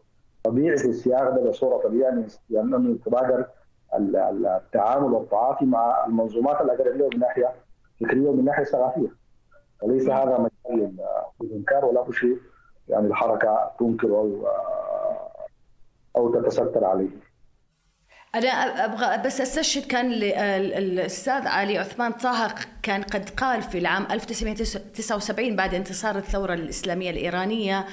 [0.44, 3.44] طبيعي في السياق ده بصورة طبيعية لأنه يتبادر
[3.94, 7.52] التعامل والتعاطي مع المنظومات الاقرب له من ناحية
[8.00, 9.08] فكريه ومن ناحية ثقافية
[9.82, 10.96] وليس هذا مجال
[11.40, 12.38] للإنكار ولا شيء
[12.88, 14.48] يعني الحركة تنكر أو
[16.16, 17.08] أو تتستر عليه.
[18.34, 18.48] أنا
[18.84, 25.74] أبغى بس أستشهد كان الأستاذ علي عثمان طه كان قد قال في العام 1979 بعد
[25.74, 27.86] انتصار الثورة الإسلامية الإيرانية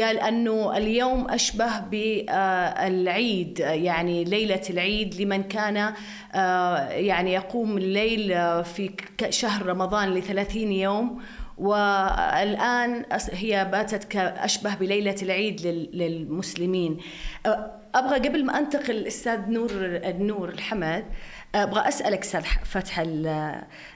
[0.00, 5.94] قال أنه اليوم أشبه بالعيد يعني ليلة العيد لمن كان
[6.34, 8.28] آه، يعني يقوم الليل
[8.64, 8.90] في
[9.30, 11.22] شهر رمضان لثلاثين يوم.
[11.58, 16.98] والآن هي باتت كأشبه بليلة العيد للمسلمين.
[17.94, 19.70] أبغى قبل ما أنتقل أستاذ نور
[20.04, 21.04] النور الحمد
[21.54, 23.04] أبغى أسألك أستاذ فتح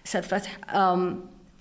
[0.06, 0.58] أستاذ فتح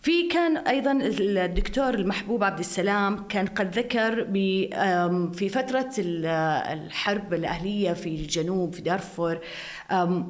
[0.01, 4.23] في كان أيضا الدكتور المحبوب عبد السلام كان قد ذكر
[5.33, 9.39] في فترة الحرب الأهلية في الجنوب في دارفور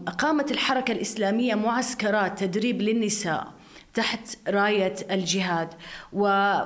[0.07, 3.57] أقامت الحركة الإسلامية معسكرات تدريب للنساء
[3.93, 5.69] تحت راية الجهاد.
[6.13, 6.21] و...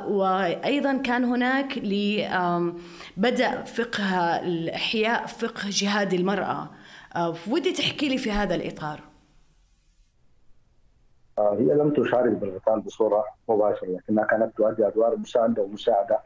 [0.08, 2.26] وأيضا كان هناك ل...
[3.18, 6.70] بدأ فقه الإحياء فقه جهاد المرأة.
[7.48, 9.00] ودي تحكي لي في هذا الإطار.
[9.00, 9.11] آه،
[11.50, 16.20] هي لم تشارك بالقتال بصورة مباشرة لكنها كانت تؤدي أدوار مساندة ومساعدة.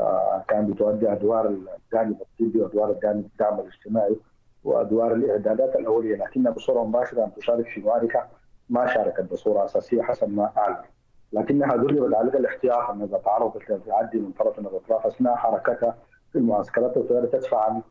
[0.00, 4.16] آه، كانت تؤدي أدوار الجانب الطبي وأدوار الجانب الدعم الاجتماعي
[4.64, 8.26] وأدوار الإعدادات الأولية لكنها بصورة مباشرة أن تشارك في معركة
[8.70, 10.84] ما شاركت بصورة أساسية حسب ما اعلم
[11.32, 15.96] لكنها دربت على الاحتياط أن إذا تعرضت للتعدي من طرف من الاطراف اثناء حركتها
[16.32, 17.82] في المعسكرات وتقدر تدفع عن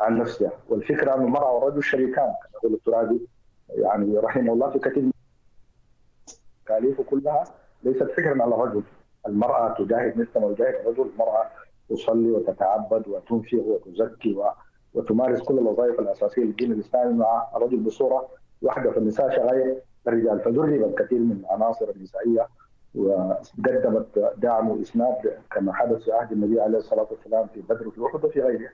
[0.00, 0.52] عن نفسها.
[0.68, 3.28] والفكرة أن المرأة والرجل شريكان يقول الترابي
[3.68, 5.12] يعني رحمه الله في كثير من
[6.70, 7.44] التكاليف كلها
[7.82, 8.82] ليست فكرا على الرجل.
[9.26, 11.50] المرأة تجاهد مثل ما يجاهد الرجل المرأة
[11.88, 14.36] تصلي وتتعبد وتنفق وتزكي
[14.94, 18.28] وتمارس كل الوظائف الأساسية للدين الإسلامي مع الرجل بصورة
[18.62, 18.90] واحدة.
[18.90, 20.40] فالنساء شغاية الرجال.
[20.40, 22.48] فدربت كثير من العناصر النسائية
[22.94, 28.24] وقدمت دعم وإسناد كما حدث في عهد النبي عليه الصلاة والسلام في بدر وفي أحد
[28.24, 28.70] وفي غيره.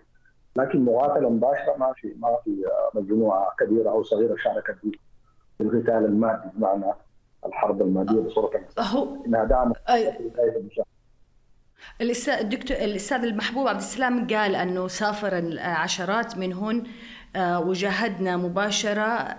[0.57, 4.77] لكن مقاتله مباشرة ما في ما في مجموعة كبيرة أو صغيرة شاركت
[5.59, 6.93] في القتال المادي بمعنى
[7.47, 9.77] الحرب المادية بصورة هو إنها دعمت
[12.01, 16.85] الاستاذ الدكتور الأستاذ المحبوب عبد السلام قال أنه سافر عشرات منهن
[17.37, 19.37] آه، وجاهدنا مباشرة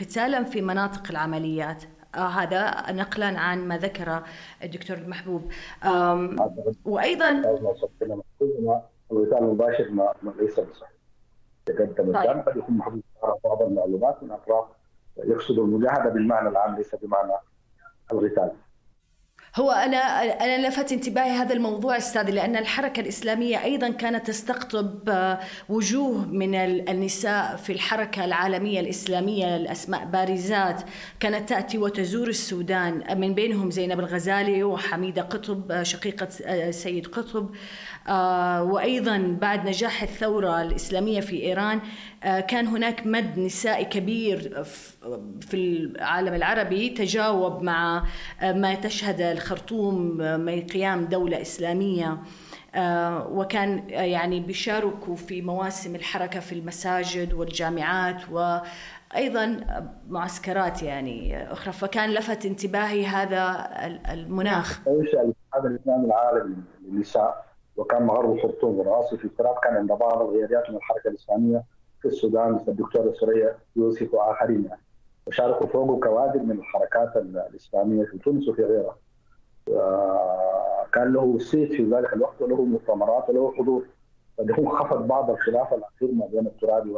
[0.00, 1.84] قتالا في مناطق العمليات.
[2.14, 4.22] آه، هذا نقلا عن ما ذكر
[4.62, 5.52] الدكتور المحبوب.
[6.84, 7.30] وأيضا
[9.10, 10.92] القتال المباشر ليس بصحيح.
[11.68, 13.02] يقدم الدم قد يكون محبوب
[13.44, 14.64] بعض المعلومات من أطراف
[15.24, 17.32] يقصد المجاهدة بالمعنى العام ليس بمعنى
[18.12, 18.52] القتال.
[19.58, 19.96] هو أنا
[20.44, 26.54] أنا لفت انتباهي هذا الموضوع أستاذ لأن الحركة الإسلامية أيضا كانت تستقطب آه، وجوه من
[26.88, 30.82] النساء في الحركة العالمية الإسلامية الأسماء بارزات
[31.20, 33.20] كانت تأتي وتزور السودان.
[33.20, 37.50] من بينهم زينب الغزالي وحميدة قطب آه، شقيقة آه، سيد قطب.
[38.60, 41.80] وأيضا بعد نجاح الثورة الإسلامية في إيران
[42.22, 44.64] كان هناك مد نسائي كبير
[45.40, 48.04] في العالم العربي تجاوب مع
[48.42, 49.20] ما تشهد
[49.52, 52.18] الخرطوم من قيام دولة إسلامية
[52.74, 59.60] آه، وكان يعني بيشاركوا في مواسم الحركة في المساجد والجامعات وأيضا
[60.08, 61.72] معسكرات يعني أخرى.
[61.72, 63.68] فكان لفت انتباهي هذا
[64.12, 64.80] المناخ.
[65.54, 67.44] هذا الإسلام العالمي للنساء.
[67.76, 71.64] وكان مغرب الخرطوم ورئاسة الفراب كان عند بعض الغيريات من الحركة الإسلامية
[72.02, 72.52] في السودان.
[72.52, 74.82] مثل الدكتور سوريا يوسف وآخرين يعني.
[75.26, 78.96] وشاركوا فوقه كوادر من الحركات الإسلامية في تونس وفي غيرها.
[80.92, 83.86] كان له صيت في ذلك الوقت وله مؤتمرات وله حضور.
[84.38, 86.94] فده خفض بعض الخلاف الأخير ما بين الترابي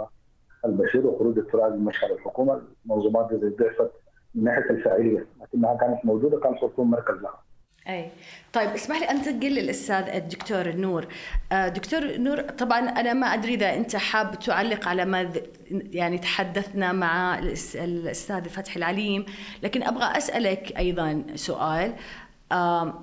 [0.64, 2.62] والبشير وخروج الترابي من مشهد الحكومة.
[2.84, 3.90] المنظومات دي ضعفت
[4.34, 7.40] من ناحية الفاعلية لكنها كانت موجودة كان خرطوم مركز لها.
[7.88, 8.10] أي.
[8.52, 11.06] طيب اسمح لي انتقل للأستاذ الدكتور نور.
[11.52, 15.32] آه، دكتور نور طبعا أنا ما أدري إذا أنت حاب تعلق على ما
[15.70, 19.24] يعني تحدثنا مع الأستاذ فتحي العليم
[19.62, 21.92] لكن أبغى أسألك أيضا سؤال.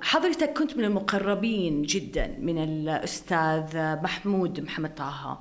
[0.02, 5.40] حضرتك كنت من المقربين جدا من الأستاذ محمود محمد طه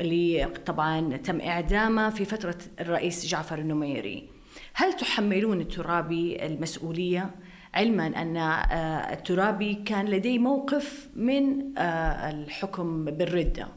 [0.00, 4.28] اللي طبعا تم إعدامه في فترة الرئيس جعفر النميري.
[4.74, 7.30] هل تحملون الترابي المسؤولية؟
[7.74, 13.68] علما أن آه، الترابي كان لديه موقف من آه، الحكم بالردة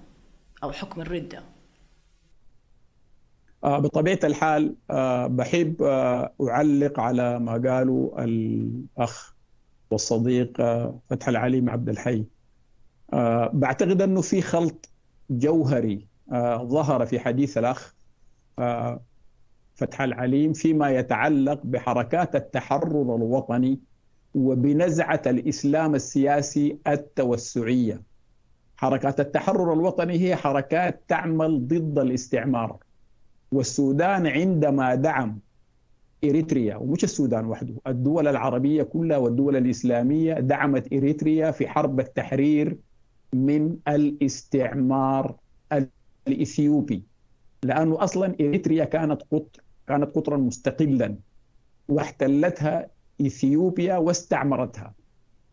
[0.63, 1.43] أو حكم الردة.
[3.63, 4.75] آه، بطبيعة الحال
[5.29, 5.81] بحب
[6.41, 9.30] أعلق على ما قاله الأخ
[9.91, 12.25] والصديق آه، فتح العليم عبد الحي
[13.13, 14.89] آه، بعتقد أنه في خلط
[15.29, 17.93] جوهري آه، ظهر في حديث الأخ
[19.75, 23.79] فتح العليم فيما يتعلق بحركات التحرر الوطني
[24.35, 28.01] وبنزعة الإسلام السياسي التوسعية.
[28.77, 32.77] حركات التحرر الوطني هي حركات تعمل ضد الاستعمار.
[33.51, 35.39] والسودان عندما دعم
[36.23, 42.77] إريتريا ومش السودان وحده الدول العربية كلها والدول الإسلامية دعمت إريتريا في حرب التحرير
[43.33, 45.35] من الاستعمار
[46.27, 47.03] الإثيوبي
[47.63, 51.15] لأنه أصلا إريتريا كانت قطر كانت قطرا مستقلا
[51.89, 52.87] واحتلتها
[53.21, 54.93] إثيوبيا واستعمرتها.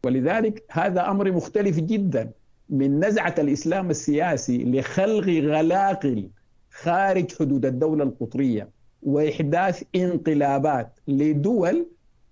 [0.05, 2.31] ولذلك هذا أمر مختلف جدا
[2.69, 6.31] من نزعة الإسلام السياسي لخلق غلاقل
[6.71, 8.69] خارج حدود الدولة القطرية.
[9.03, 11.87] وإحداث انقلابات لدول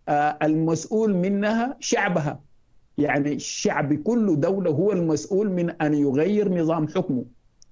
[0.08, 2.40] آه، المسؤول منها شعبها.
[2.98, 7.24] يعني الشعب كل دولة هو المسؤول من أن يغير نظام حكمه.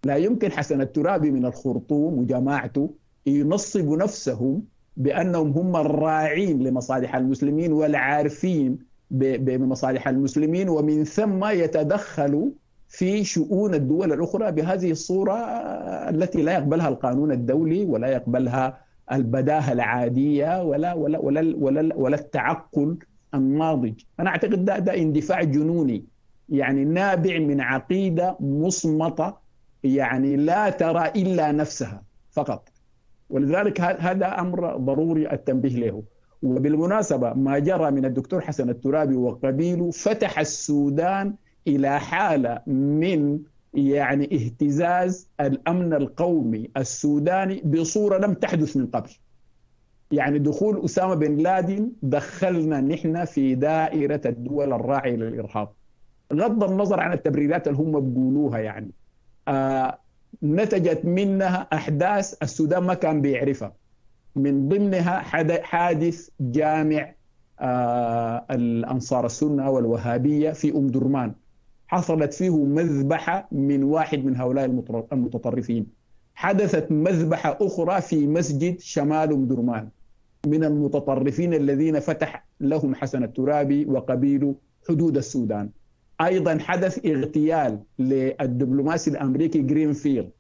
[0.05, 2.95] لا يمكن حسن الترابي من الخرطوم وجماعته
[3.27, 4.63] ينصبوا نفسهم
[4.97, 8.79] بأنهم هم الراعين لمصالح المسلمين والعارفين
[9.11, 12.51] بمصالح المسلمين ومن ثم يتدخلوا
[12.89, 15.35] في شؤون الدول الأخرى بهذه الصورة
[16.11, 22.97] التي لا يقبلها القانون الدولي ولا يقبلها البداهة العادية ولا ولا ولا ولا, ولا التعقل
[23.35, 26.05] الناضج، أنا أعتقد ده ده اندفاع جنوني
[26.49, 29.35] يعني نابع من عقيدة مصمته
[29.85, 32.69] يعني لا ترى إلا نفسها فقط.
[33.31, 36.03] ولذلك هذا أمر ضروري التنبيه له.
[36.43, 41.35] وبالمناسبة ما جرى من الدكتور حسن الترابي وقبيله فتح السودان
[41.67, 43.39] إلى حالة من
[43.75, 49.11] يعني اهتزاز الأمن القومي السوداني بصورة لم تحدث من قبل.
[50.13, 55.69] يعني دخول أسامة بن لادن دخلنا نحن في دائرة الدول الراعية للإرهاب.
[56.33, 58.91] غض النظر عن التبريرات اللي هم بيقولوها يعني.
[59.49, 59.99] آه
[60.43, 63.73] نتجت منها أحداث السودان ما كان بيعرفها.
[64.37, 65.19] من ضمنها
[65.63, 67.13] حادث جامع
[67.61, 71.35] آه الأنصار السنة والوهابية في أم درمان
[71.95, 74.65] حصلت فيه مذبحة من واحد من هؤلاء
[75.13, 75.87] المتطرفين.
[76.35, 79.89] حدثت مذبحة أخرى في مسجد شمال أم درمان.
[80.47, 84.55] من المتطرفين الذين فتح لهم حسن الترابي وقبيله
[84.89, 85.71] حدود السودان.
[86.21, 90.31] أيضا حدث اغتيال للدبلوماسي الأمريكي جرانفيل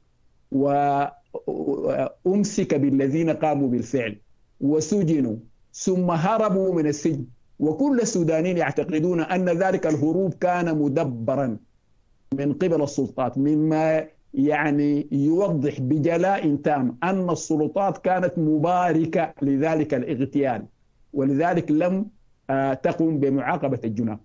[1.46, 4.16] وأمسك بالذين قاموا بالفعل
[4.60, 5.36] وسجنوا
[5.72, 7.24] ثم هربوا من السجن.
[7.58, 11.56] وكل السودانيين يعتقدون أن ذلك الهروب كان مدبرا
[12.34, 20.66] من قبل السلطات مما يعني يوضح بجلاء تام أن السلطات كانت مباركة لذلك الاغتيال
[21.12, 22.06] ولذلك لم
[22.50, 24.20] آه، تقم بمعاقبة الجناه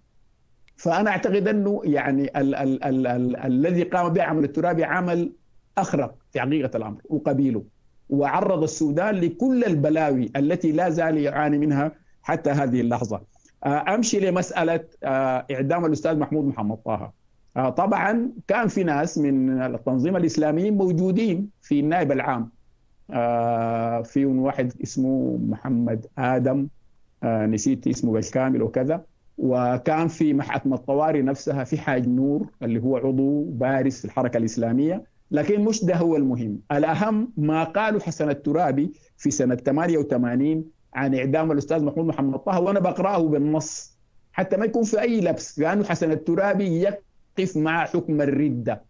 [0.77, 5.31] فأنا أعتقد أنه يعني ال ال ال ال الذي قام به عمل الترابي عمل
[5.77, 7.63] أخرق في حقيقة الأمر وقبيله.
[8.09, 11.91] وعرض السودان لكل البلاوي التي لا زال يعاني منها
[12.23, 13.21] حتى هذه اللحظة.
[13.63, 17.11] آه، أمشي لمسألة آه، إعدام الأستاذ محمود محمد طه.
[17.57, 22.49] آه، طبعا كان في ناس من التنظيم الإسلامي موجودين في النائب العام.
[24.03, 26.67] في واحد اسمه محمد آدم.
[27.23, 29.03] نسيت اسمه بالكامل وكذا.
[29.37, 35.03] وكان في محكمة الطوارئ نفسها في حاج نور اللي هو عضو بارز في الحركة الإسلامية.
[35.31, 36.59] لكن مش ده هو المهم.
[36.71, 42.79] الأهم ما قاله حسن الترابي في سنة 88 عن إعدام الأستاذ محمود محمد طه وأنا
[42.79, 43.99] بقرأه بالنص
[44.33, 48.83] حتى ما يكون في أي لبس لأنه حسن الترابي يقف مع حكم الردة.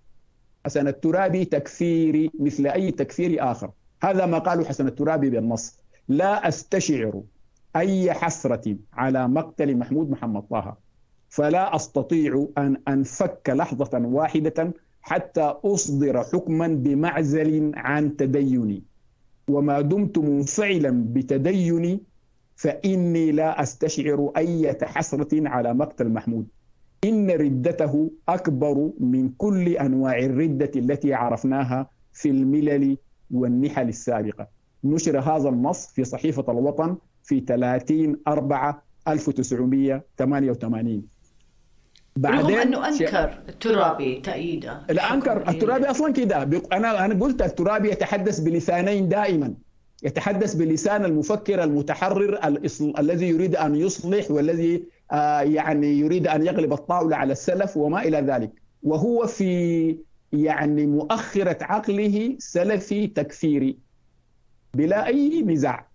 [0.66, 3.72] حسن الترابي تكفيري مثل أي تكفير آخر.
[4.04, 5.80] هذا ما قاله حسن الترابي بالنص.
[6.08, 7.22] لا أستشعر
[7.76, 10.78] أي حسرة على مقتل محمود محمد طه
[11.30, 18.84] فلا أستطيع أن أنفك لحظة واحدة حتى أصدر حكما بمعزل عن تديني.
[19.50, 22.00] وما دمت منفعلا بتديني
[22.56, 26.48] فإني لا أستشعر أي حسرة على مقتل محمود.
[27.06, 32.98] إن ردته أكبر من كل أنواع الردة التي عرفناها في الملل
[33.32, 34.48] والنحل السابقة.
[34.84, 41.04] نشر هذا النص في صحيفة الوطن في 30 4 1988
[42.20, 46.50] بعدين رغم انه انكر الترابي تأييده لا أنكر الترابي أصلا كده.
[46.74, 49.54] أنا أنا قلت الترابي يتحدث بلسانين دائما.
[50.04, 52.40] يتحدث بلسان المفكر المتحرر
[53.00, 58.18] الذي يريد أن يصلح والذي آه يعني يريد أن يغلب الطاولة على السلف وما إلى
[58.22, 58.52] ذلك.
[58.84, 59.98] وهو في
[60.34, 63.78] يعني مؤخرة عقله سلفي تكفيري
[64.74, 65.88] بلا أي نزاع.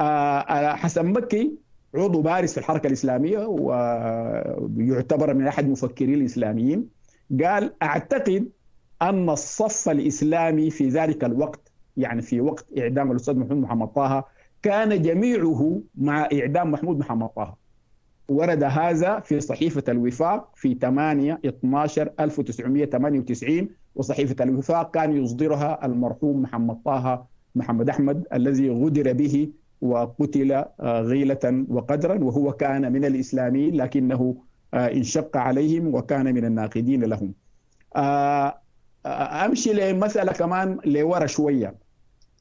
[0.00, 1.52] آه, آه، حسن مكي
[1.94, 6.88] عضو بارز في الحركة الإسلامية ويعتبر من أحد مفكري الإسلاميين.
[7.44, 8.48] قال أعتقد
[9.02, 14.24] أن الصف الإسلامي في ذلك الوقت يعني في وقت إعدام الأستاذ محمود محمد طه
[14.62, 17.56] كان جميعه مع إعدام محمود محمد طه.
[18.28, 26.76] ورد هذا في صحيفة الوفاق في 8 12 1998 وصحيفة الوفاق كان يصدرها المرحوم محمد
[26.84, 29.48] طه محمد أحمد الذي غدر به
[29.82, 34.36] وقتل آه، غيلة وقدرا وهو كان من الإسلاميين لكنه
[34.74, 37.34] آه، انشق عليهم وكان من الناقدين لهم.
[37.96, 38.58] آه،
[39.46, 41.74] أمشي لمسألة كمان لورا شوية.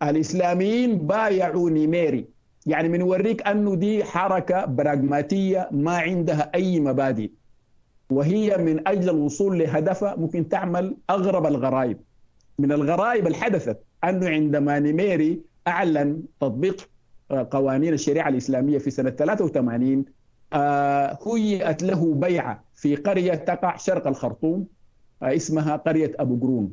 [0.03, 2.25] الإسلاميين بايعوا نيميري
[2.65, 7.31] يعني بنوريك انه دي حركة براغماتية ما عندها أي مبادئ.
[8.09, 11.97] وهي من أجل الوصول لهدفها ممكن تعمل أغرب الغرائب.
[12.59, 16.89] من الغرائب اللي حدثت أنه عندما نميري أعلن تطبيق
[17.31, 20.05] قوانين الشريعة الإسلامية في سنة 83
[20.53, 24.67] آه، هيئت له بيعه في قرية تقع شرق الخرطوم
[25.23, 26.71] آه، اسمها قرية أبو قرون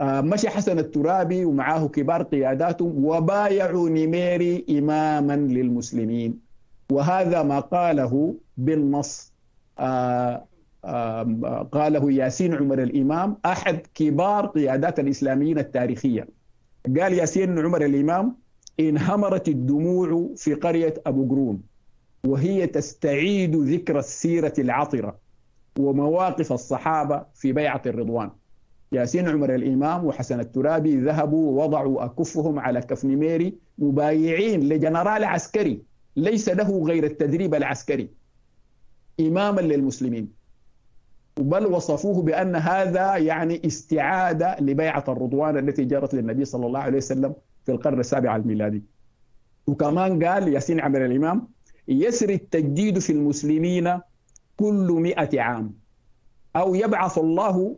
[0.00, 6.38] مشى حسن الترابي ومعاه كبار قياداتهم وبايعوا نميري إماما للمسلمين.
[6.92, 9.32] وهذا ما قاله بالنص
[11.72, 16.28] قاله ياسين عمر الإمام أحد كبار قيادات الإسلاميين التاريخية.
[17.00, 18.36] قال ياسين عمر الإمام
[18.80, 21.62] انهمرت الدموع في قرية أبو قرون
[22.26, 25.18] وهي تستعيد ذكرى السيرة العطرة
[25.78, 28.30] ومواقف الصحابة في بيعة الرضوان.
[28.92, 35.82] ياسين عمر الإمام وحسن الترابي ذهبوا ووضعوا أكفهم على كف نميري مبايعين لجنرال عسكري
[36.16, 38.08] ليس له غير التدريب العسكري.
[39.20, 40.28] إماما للمسلمين.
[41.36, 47.34] بل وصفوه بأن هذا يعني استعادة لبيعة الرضوان التي جرت للنبي صلى الله عليه وسلم
[47.66, 48.82] في القرن السابع الميلادي.
[49.66, 51.48] وكمان قال ياسين عمر الإمام
[51.88, 54.00] يسري التجديد في المسلمين
[54.56, 55.74] كل مئة عام
[56.56, 57.76] أو يبعث الله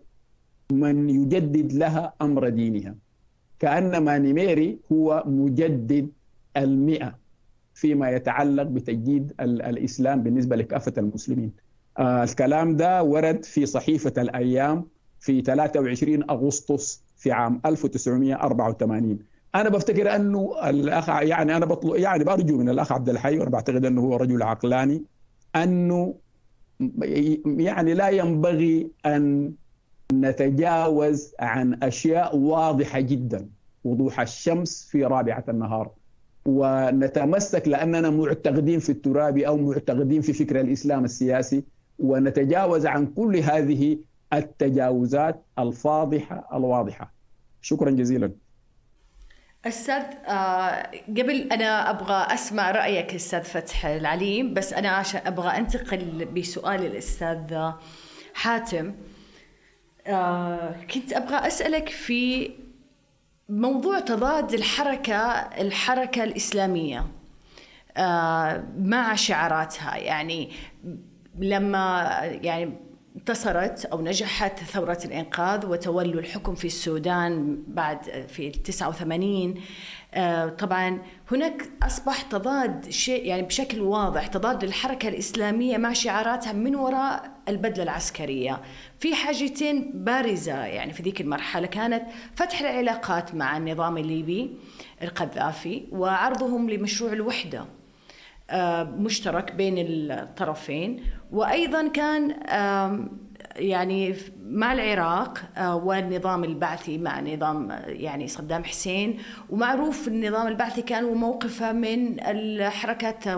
[0.72, 2.94] من يجدد لها أمر دينها.
[3.58, 6.08] كأنما نيميري هو مجدد
[6.56, 7.18] المئة
[7.74, 11.52] فيما يتعلق بتجديد الإسلام بالنسبة لكافة المسلمين.
[11.98, 14.84] آه، الكلام ده ورد في صحيفة الأيام
[15.20, 19.18] في 23 أغسطس في عام 1984
[19.54, 23.84] أنا بفتكر أنه الأخ يعني أنا بطلب يعني برجو من الأخ عبد الحي وأنا بعتقد
[23.84, 25.02] أنه هو رجل عقلاني
[25.56, 26.14] أنه
[27.46, 29.52] يعني لا ينبغي أن
[30.12, 33.48] نتجاوز عن أشياء واضحة جدا
[33.84, 35.90] وضوح الشمس في رابعة النهار
[36.46, 41.64] ونتمسك لأننا معتقدين في التراب أو معتقدين في فكر الإسلام السياسي
[41.98, 43.98] ونتجاوز عن كل هذه
[44.32, 47.12] التجاوزات الفاضحة الواضحة.
[47.60, 48.32] شكرا جزيلا.
[49.68, 56.24] أستاذ آه قبل أنا أبغى أسمع رأيك أستاذ فتح العليم بس أنا عشان أبغى أنتقل
[56.24, 57.70] بسؤال الأستاذ
[58.34, 58.94] حاتم.
[60.06, 62.50] آه كنت أبغى أسألك في
[63.48, 65.20] موضوع تضاد الحركة
[65.60, 67.06] الحركة الإسلامية
[67.96, 69.96] آه مع شعاراتها.
[69.96, 70.50] يعني
[71.38, 72.87] لما يعني
[73.18, 79.54] انتصرت أو نجحت ثورة الإنقاذ وتولوا الحكم في السودان بعد في 89
[80.14, 81.02] آه، طبعا
[81.32, 87.82] هناك أصبح تضاد شيء يعني بشكل واضح تضاد الحركة الإسلامية مع شعاراتها من وراء البدلة
[87.82, 88.60] العسكرية.
[88.98, 92.02] في حاجتين بارزة يعني في ذيك المرحلة كانت
[92.36, 94.56] فتح العلاقات مع النظام الليبي
[95.02, 97.58] القذافي وعرضهم لمشروع الوحدة.
[97.58, 97.77] آه،
[98.84, 101.04] مشترك بين الطرفين.
[101.32, 102.30] وأيضا كان
[103.56, 109.18] يعني مع العراق آه، والنظام البعثي مع نظام يعني صدام حسين.
[109.50, 113.28] ومعروف النظام البعثي كان موقفه من الحركات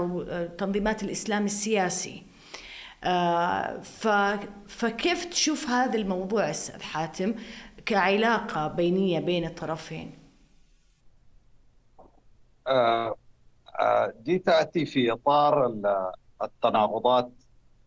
[0.60, 2.22] تنظيمات الإسلام السياسي.
[3.04, 3.80] آه،
[4.68, 7.34] فكيف تشوف هذا الموضوع أستاذ حاتم
[7.86, 10.10] كعلاقة بينية بين الطرفين؟
[14.20, 15.66] دي تأتي في إطار
[16.42, 17.32] التناقضات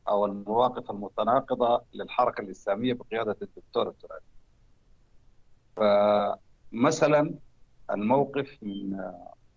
[0.07, 4.25] أو المواقف المتناقضة للحركة الإسلامية بقيادة الدكتور الترابي.
[5.75, 7.35] فمثلا
[7.91, 9.01] الموقف من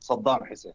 [0.01, 0.73] صدام حسين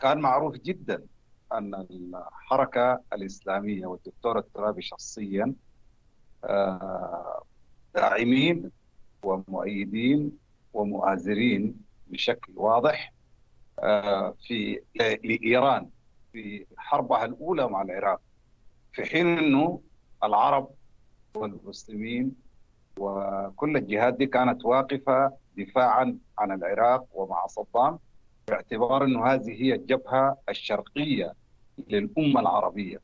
[0.00, 1.06] كان معروف جدا
[1.52, 5.54] أن الحركة الإسلامية والدكتور الترابي شخصيا
[6.44, 7.42] آه،
[7.94, 8.70] داعمين
[9.22, 10.38] ومؤيدين
[10.72, 13.17] ومؤازرين بشكل واضح آه،
[14.46, 14.80] في
[15.24, 15.88] لإيران
[16.32, 18.20] في حربها الأولى مع العراق
[18.92, 19.80] في حين إنه
[20.24, 20.70] العرب
[21.34, 22.32] والمسلمين
[22.98, 27.98] وكل الجهات دي كانت واقفة دفاعا عن العراق ومع صدام
[28.48, 31.32] باعتبار إنه هذه هي الجبهة الشرقية
[31.88, 33.00] للأمة العربية.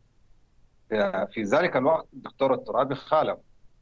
[1.33, 3.39] في ذلك الوقت الدكتور الترابي خالف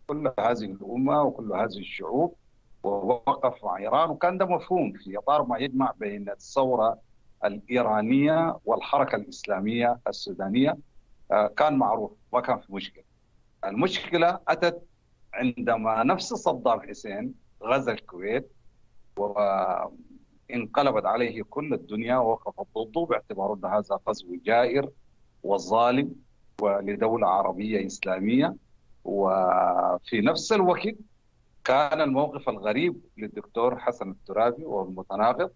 [0.06, 2.34] كل هذه الأمة وكل هذه الشعوب
[2.82, 6.98] ووقف مع إيران وكان ده مفهوم في اطار ما يجمع بين الثورة
[7.44, 10.78] الإيرانية والحركة الإسلامية السودانية
[11.32, 13.04] آه، كان معروف ما كان في مشكلة.
[13.64, 14.82] المشكلة أتت
[15.34, 18.52] عندما نفس صدام حسين غزا الكويت
[19.16, 24.90] وانقلبت عليه كل الدنيا ووقفت ضده باعتبار أن هذا غزو جائر
[25.42, 26.14] وظالم
[26.62, 28.54] ولدولة عربية إسلامية
[29.04, 30.94] وفي نفس الوقت
[31.64, 35.50] كان الموقف الغريب للدكتور حسن الترابي والمتناقض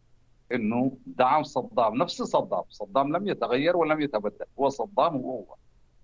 [0.53, 5.45] إنه دعم صدام نفس صدام صدام لم يتغير ولم يتبدل هو صدام هو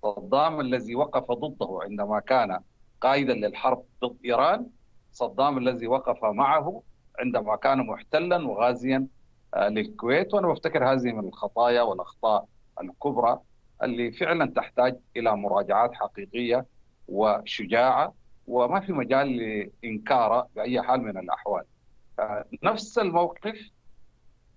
[0.02, 2.60] صدام الذي وقف ضده عندما كان
[3.00, 4.66] قائدا للحرب ضد إيران
[5.12, 6.82] صدام الذي وقف معه
[7.18, 9.06] عندما كان محتلا وغازيا
[9.54, 12.46] آه، للكويت وأنا بفتكر هذه من الخطايا والأخطاء
[12.80, 13.38] الكبرى
[13.82, 16.66] اللي فعلا تحتاج إلى مراجعات حقيقية
[17.08, 18.14] وشجاعة
[18.46, 21.64] وما في مجال لإنكاره بأي حال من الأحوال.
[22.18, 23.70] آه، نفس الموقف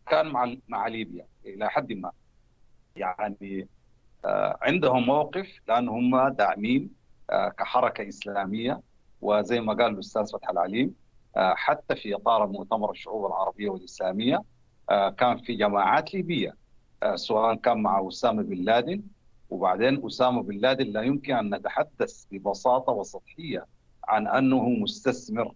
[0.08, 2.12] كان مع مع ليبيا إلى حد ما.
[2.96, 3.68] يعني
[4.26, 7.06] آه، عندهم موقف لأن هم داعمين
[7.58, 8.82] كحركة إسلامية
[9.22, 10.96] وزي ما قال الأستاذ فتح العليم
[11.38, 14.44] حتى في إطار مؤتمر الشعوب العربية والإسلامية
[14.90, 16.56] آه، كان في جماعات ليبية
[17.04, 19.04] آه، سواء كان مع أسامة بن لادن
[19.50, 23.66] وبعدين أسامة بن لادن لا يمكن أن نتحدث ببساطة وسطحية
[24.08, 25.53] عن أنه مستثمر.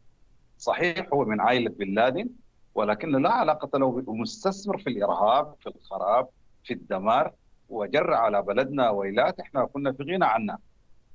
[0.57, 2.29] صحيح هو من عائلة بن لادن
[2.75, 6.27] ولكن لا علاقة له مستثمر في الإرهاب في الخراب
[6.63, 7.33] في الدمار
[7.69, 10.57] وجر على بلدنا ويلات إحنا كنا في غنى عنها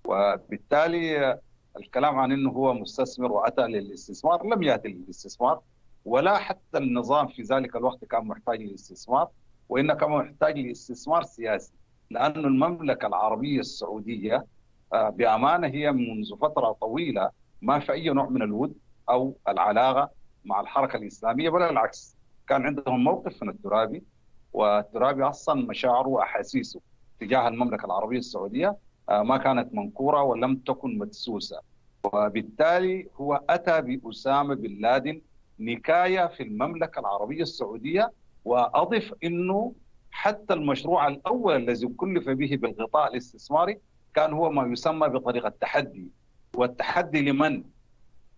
[0.05, 1.39] وبالتالي
[1.77, 5.61] الكلام عن إنه هو مستثمر وأتى للاستثمار لم يأتي للاستثمار
[6.05, 9.29] ولا حتى النظام في ذلك الوقت كان محتاج للاستثمار
[9.69, 11.73] وإنما كان محتاج لاستثمار سياسي
[12.11, 14.47] لأن المملكة العربية السعودية
[14.93, 17.31] آه، بأمانة هي منذ فترة طويلة
[17.63, 18.75] ما في أي نوع من الود
[19.11, 20.11] أو العلاقة
[20.45, 22.17] مع الحركة الإسلامية بل العكس.
[22.49, 24.03] كان عندهم موقف من الترابي
[24.53, 26.81] والترابي أصلا مشاعره وأحاسيسه
[27.21, 28.77] تجاه المملكة العربية السعودية
[29.09, 31.61] آه، ما كانت منكورة ولم تكن مدسوسة.
[32.05, 35.21] وبالتالي هو أتى بأسامة بن لادن
[35.61, 38.13] نكاية في المملكة العربية السعودية
[38.45, 39.73] وأضف إنه
[40.11, 43.79] حتى المشروع الأول الذي كلف به بالغطاء الاستثماري
[44.15, 46.09] كان هو ما يسمى بطريقة التحدي
[46.55, 47.65] والتحدي لمن؟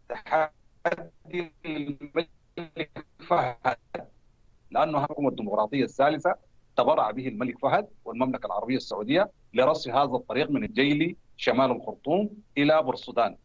[0.08, 3.76] تحدي للملك فهد.
[4.70, 6.34] لأنه الحكومة الديمقراطية الثالثة
[6.76, 12.82] تبرع به الملك فهد والمملكة العربية السعودية لرصف هذا الطريق من الجيلي شمال الخرطوم إلى
[12.82, 13.36] بورسودان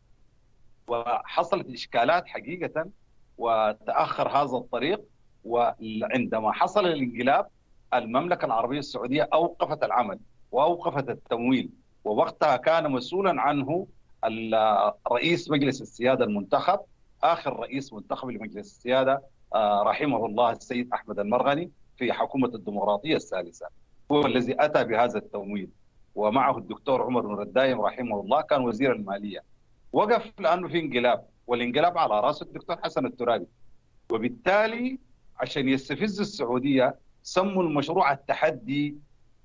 [0.88, 2.90] وحصلت إشكالات حقيقة
[3.38, 5.02] وتأخر هذا الطريق.
[5.44, 7.48] وعندما حصل الانقلاب
[7.94, 10.20] المملكة العربية السعودية أوقفت العمل
[10.52, 11.70] وأوقفت التمويل.
[12.06, 13.88] ووقتها كان مسؤولا عنه
[15.12, 16.80] رئيس مجلس السيادة المنتخب
[17.24, 19.22] آخر رئيس منتخب لمجلس السيادة
[19.56, 23.66] آه، رحمه الله السيد أحمد المرغني في حكومة الديمقراطية الثالثة.
[24.12, 25.70] هو الذي أتى بهذا التمويل
[26.16, 29.43] ومعه الدكتور عمر بن الدايم رحمه الله كان وزير المالية.
[29.93, 33.47] وقف لأنه في انقلاب والانقلاب على رأس الدكتور حسن الترابي.
[34.12, 34.99] وبالتالي
[35.38, 38.95] عشان يستفز السعودية سموا المشروع التحدي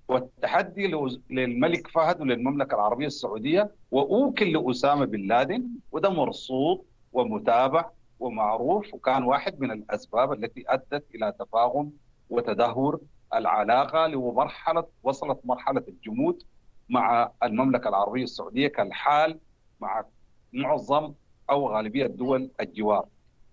[0.08, 0.86] والتحدي
[1.30, 6.82] للملك فهد وللمملكة العربية السعودية وأوكل لأسامة بن لادن وده مرصود
[7.12, 7.90] ومتابع
[8.20, 11.92] ومعروف وكان واحد من الأسباب التي أدت إلى تفاهم
[12.30, 13.00] وتدهور
[13.34, 16.42] العلاقة لمرحله وصلت مرحلة الجمود
[16.88, 19.38] مع المملكة العربية السعودية كالحال
[19.80, 20.04] مع
[20.52, 21.12] معظم
[21.50, 23.06] أو غالبية دول الجوار.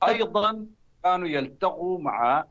[0.08, 0.66] أيضا
[1.04, 2.46] كانوا يلتقوا مع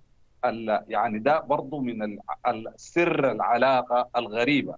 [0.88, 4.74] يعني ده برضه من السر العلاقة الغريبة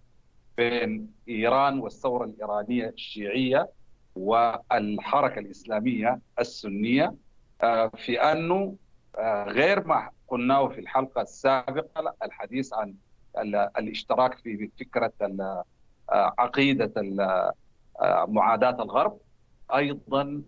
[0.57, 3.71] بين إيران والثورة الإيرانية الشيعية
[4.17, 7.15] والحركة الإسلامية السنية
[7.63, 8.77] آه، في أنه
[9.19, 12.95] آه، غير ما قلناه في الحلقة السابقة الحديث عن
[13.79, 15.65] الاشتراك في فكرة آه،
[16.39, 16.93] عقيدة
[18.29, 19.19] معاداة الغرب
[19.75, 20.43] أيضا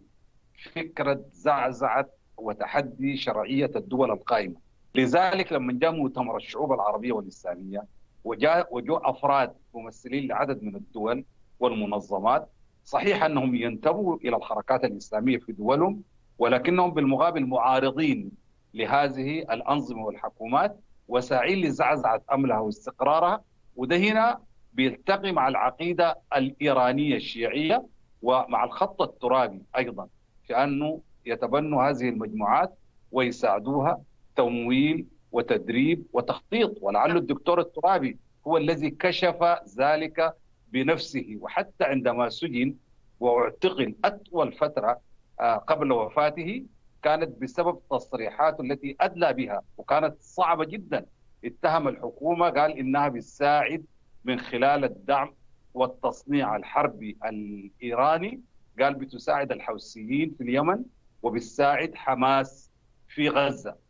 [0.75, 4.66] فكرة زعزعة وتحدي شرعية الدول القائمة.
[4.97, 7.84] لذلك لما جاء مؤتمر الشعوب العربية والإسلامية
[8.24, 11.24] وجاء وجاء أفراد ممثلين لعدد من الدول
[11.61, 12.49] والمنظمات
[12.84, 16.03] صحيح أنهم ينتموا إلى الحركات الإسلامية في دولهم
[16.38, 18.30] ولكنهم بالمقابل معارضين
[18.74, 20.76] لهذه الأنظمة والحكومات
[21.09, 23.40] وساعين لزعزعة امنها واستقرارها
[23.76, 24.40] وده هنا
[24.72, 27.86] بيلتقي مع العقيدة الإيرانية الشيعية
[28.22, 30.09] ومع الخط الترابي أيضا
[30.47, 32.74] في أنه يتبنوا هذه المجموعات
[33.12, 34.01] ويساعدوها
[34.37, 40.34] تمويل وتدريب وتخطيط ولعل الدكتور الترابي هو الذي كشف ذلك
[40.72, 41.37] بنفسه.
[41.41, 42.74] وحتى عندما سجن
[43.20, 45.01] واعتقل أطول فترة
[45.41, 46.66] آه، قبل وفاته
[47.03, 51.07] كانت بسبب تصريحاته التي أدلى بها وكانت صعبة جدا.
[51.45, 53.84] اتهم الحكومة قال إنها بتساعد
[54.24, 55.34] من خلال الدعم
[55.74, 58.41] والتصنيع الحربي الإيراني.
[58.80, 60.84] قال بتساعد الحوثيين في اليمن
[61.22, 62.70] وبتساعد حماس
[63.09, 63.86] في غزة.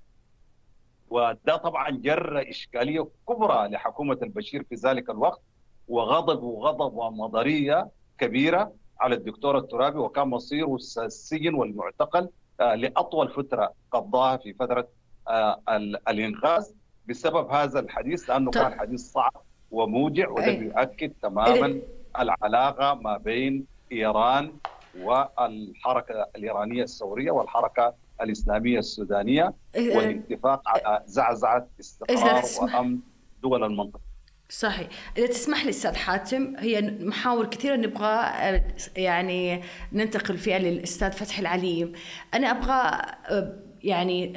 [1.10, 5.40] وده طبعا جر إشكالية كبرى لحكومة البشير في ذلك الوقت
[5.88, 7.88] وغضب وغضب ومضرية
[8.18, 12.28] كبيرة على الدكتور الترابي وكان مصيره السجن والمعتقل
[12.60, 14.88] آه، لأطول فترة قضاها في فترة
[15.28, 15.60] آه،
[16.08, 16.74] الإنغاز
[17.08, 18.62] بسبب هذا الحديث لأنه طيب.
[18.62, 20.56] كان حديث صعب وموجع وده أي.
[20.56, 21.82] بيؤكد تماما إيه.
[22.18, 24.52] العلاقة ما بين إيران
[25.00, 29.96] والحركة الإيرانية الثوريه والحركة الإسلامية السودانية إيه.
[29.96, 31.68] والاتفاق على زعزعة
[32.10, 32.74] إذا استقرار.
[32.74, 32.98] وأمن
[33.42, 34.00] دول المنطقة.
[34.48, 34.88] صحيح
[35.18, 38.64] إذا تسمح لي أستاذ حاتم هي محاور كثيرة نبغى آه،
[38.96, 39.62] يعني
[39.92, 41.92] ننتقل فيها للأستاذ فتحي العليم
[42.34, 43.00] أنا أبغى
[43.30, 44.32] آه، يعني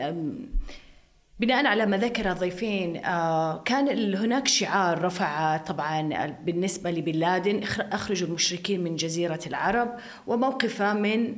[1.39, 8.27] بناء على ما ذكر الضيفين آه، كان هناك شعار رفع طبعا بالنسبة لبن لادن أخرجوا
[8.27, 9.95] المشركين من جزيرة العرب
[10.27, 11.35] وموقفه من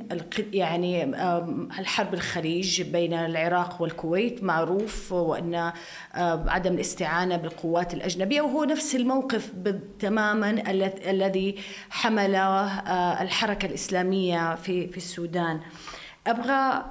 [0.52, 1.04] يعني
[1.78, 5.72] الحرب الخليج بين العراق والكويت معروف وأن آه،
[6.48, 9.52] عدم الاستعانة بالقوات الأجنبية وهو نفس الموقف
[9.98, 11.54] تماما الذ- الذي
[11.90, 15.60] حمله آه، الحركة الإسلامية في السودان.
[16.26, 16.84] أبغى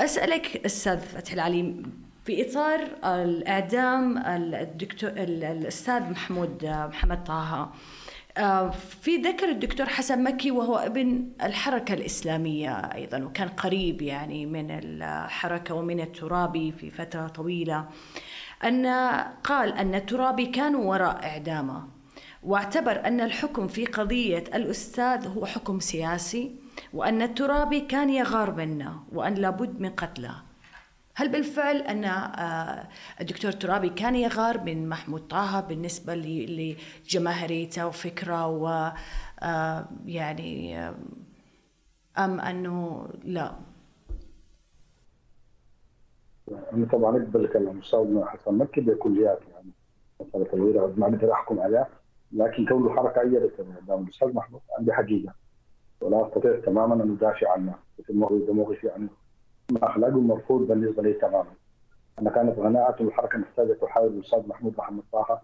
[0.00, 4.18] أسألك أستاذ فتحي العليم في إطار الإعدام
[4.54, 7.70] الدكتور الأستاذ محمود محمد طه.
[8.36, 8.70] آه،
[9.00, 15.74] في ذكر الدكتور حسن مكي وهو ابن الحركة الإسلامية أيضا وكان قريب يعني من الحركة
[15.74, 17.88] ومن الترابي في فترة طويلة.
[18.64, 18.86] أن
[19.44, 21.88] قال أن الترابي كانوا وراء إعدامه
[22.42, 26.56] واعتبر أن الحكم في قضية الأستاذ هو حكم سياسي
[26.92, 30.51] وأن الترابي كان يغار منه وأن لابد من قتله.
[31.14, 32.88] هل بالفعل أن آه،
[33.20, 38.92] الدكتور ترابي كان يغار من محمود طه بالنسبة لجماهيريته وفكره و
[39.42, 40.94] آه، يعني آه،
[42.18, 43.52] أم أنه لا؟
[46.72, 49.70] أنا طبعا أقبل كلام استاذنا حسن مكي بكليات يعني
[50.20, 51.88] مساله الغيره ما أقدر أحكم عليها
[52.32, 55.34] لكن كونه حركه أيدت قدام الأستاذ محمود عندي حقيقة
[56.00, 59.08] ولا أستطيع تماما أن أدافع عنها مثل ما هو موقفي يعني
[59.70, 61.52] اخلاقه مرفوض بالنسبة لي تماما.
[62.18, 65.40] أنا كانت قناعه الحركة محتاجه تحاول الأستاذ محمود محمد طه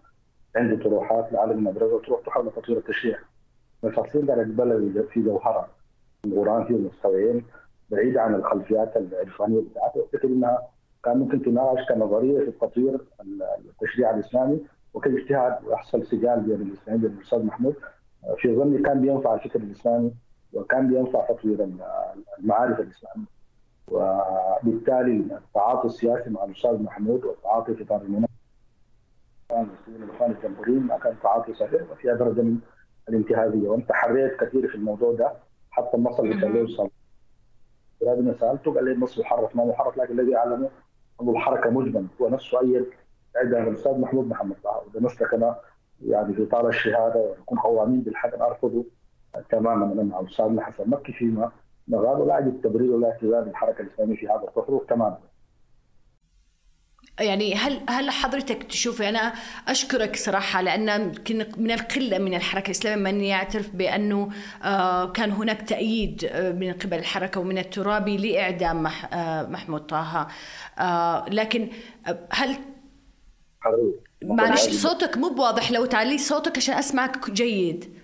[0.55, 3.19] عنده طروحات لعلى المدرسة تروح تحاول تطوير التشريع.
[3.83, 5.67] أصلا أنا اقبلها في جوهرها
[6.25, 7.45] القرآن فيه مستويين
[7.89, 9.99] بعيده عن الخلفيات العرفانية بتاعته.
[9.99, 10.67] اعتقد إنها
[11.03, 12.99] كان ممكن تناقش كنظرية في تطوير
[13.69, 14.59] التشريع الإسلامي
[14.93, 17.75] وكاجتهاد ويحصل سجال بين الإسلاميين بين الأستاذ محمود.
[18.37, 20.11] في ظني كان بينفع الفكر الإسلامي
[20.53, 21.69] وكان بينفع تطوير
[22.39, 23.38] المعارف الإسلامية.
[23.91, 28.29] وبالتالي التعاطي السياسي مع الأستاذ محمود والتعاطي في اطار المناقشه
[29.87, 32.59] الاخوان الجمهوريين ما كان تعاطي صحيح وفيها درجه من
[33.09, 33.69] الانتهازية.
[33.69, 35.33] وأنت حريت كثير في الموضوع ده
[35.71, 36.35] حتى النص اللي
[38.03, 40.69] أنا سالته قال لي النص محرف ما محرف لكن الذي اعلمه
[41.21, 42.07] انه الحركه مجمل.
[42.21, 42.85] هو نفسه أيد
[43.37, 45.55] اعدام الأستاذ محمود محمد طه وده نسلك أنا
[46.05, 48.85] يعني في إطار الشهادة ونكون قوامين بالحق أرفضه
[49.49, 51.51] تماما أنا مع الأستاذ حسن مكي فيما
[51.89, 55.17] نغاد ولا اجد تبرير ولا اعتذار للحركة الإسلامية في هذا التصرف تماما
[57.19, 59.33] يعني هل هل حضرتك تشوف أنا
[59.67, 64.29] أشكرك صراحة لأن يمكن من القلة من الحركة الإسلامية من يعترف بأنه
[64.63, 70.27] آه كان هناك تأييد آه من قبل الحركة ومن الترابي لإعدام آه محمود طه.
[71.29, 71.69] لكن
[72.31, 72.55] هل
[74.23, 77.98] معلش صوتك مو بواضح لو تعلي صوتك عشان أسمعك جيد.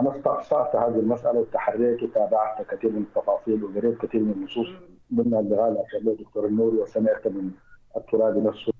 [0.00, 4.68] أنا استقصأت هذه المسألة وتحريت وتابعت كثير من التفاصيل وقريت كثير من النصوص
[5.14, 7.50] ضمن اللغة اللي اشار الدكتور النوري وسمعت من
[7.96, 8.72] الترابي نفسه.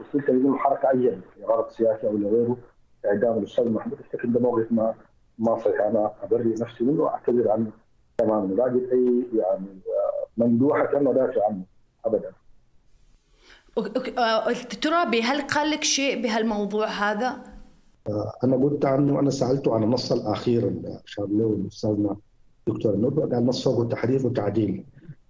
[0.00, 2.56] وصلت لأنه الحركه ايد لغرض سياسي أو لغيره.
[3.06, 4.94] إعدام الأستاذ محمود افتكر ده موقف ما
[5.38, 5.80] ما صحيح.
[5.80, 7.70] أنا ابري نفسي منه وأعتذر عنه
[8.18, 8.54] تماما.
[8.54, 9.80] لا أجد أي يعني
[10.36, 11.62] مندوحه دافع عنه
[12.04, 12.32] ابدا.
[14.48, 17.51] الترابي هل قال لك شيء بهالموضوع هذا؟
[18.44, 22.16] أنا قلت عنه أنا سألته عن النص الأخير اللي اشار له استاذنا
[22.66, 24.84] دكتور نور قال نص فوق تحريف وتعديل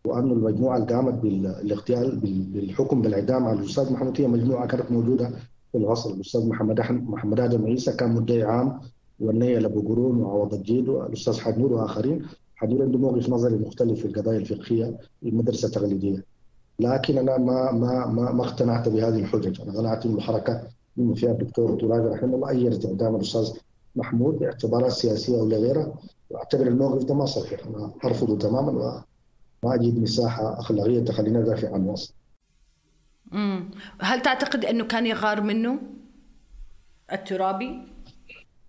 [0.04, 2.16] وانه المجموعة اللي قامت بالاغتيال
[2.52, 5.30] بالحكم بالإعدام على الأستاذ محمد هي مجموعة كانت موجودة
[5.72, 8.80] في الغصر الأستاذ محمد محمد آدم عيسى كان مدعي عام
[9.20, 12.22] والنية لأبو قرون وعوض الجيد والأستاذ حنور وآخرين.
[12.56, 16.24] حنور عنده موقف نظري مختلف في القضايا الفقهية المدرسة التقليدية.
[16.80, 19.60] لكن أنا ما ما ما, ما اقتنعت بهذه الحجج.
[19.60, 20.62] أنا قنعت إنه الحركة
[20.96, 23.50] بما فيها الدكتور ترابي رحمه الله ايدت اعدام الأستاذ
[23.96, 25.94] محمود باعتبارات سياسية أو لغيرها
[26.30, 28.70] وأعتبر الموقف ده ما صحيح أنا أرفضه تماما
[29.62, 32.14] وما أجد مساحة أخلاقية تخليني أدافع عنه أصلا.
[33.32, 33.70] امم
[34.00, 35.78] هل تعتقد أنه كان يغار منه
[37.12, 37.88] الترابي؟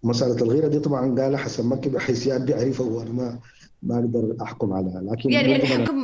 [0.04, 3.40] مسألة الغيرة دي طبعا قالها حسن مكي بحيثيات دي اعرفها وأنا ما
[3.86, 6.04] ما أقدر أحكم عليها لكن يعني الحكم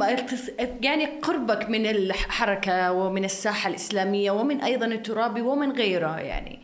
[0.82, 6.60] يعني قربك من الحركة ومن الساحة الإسلامية ومن أيضا الترابي ومن غيره يعني.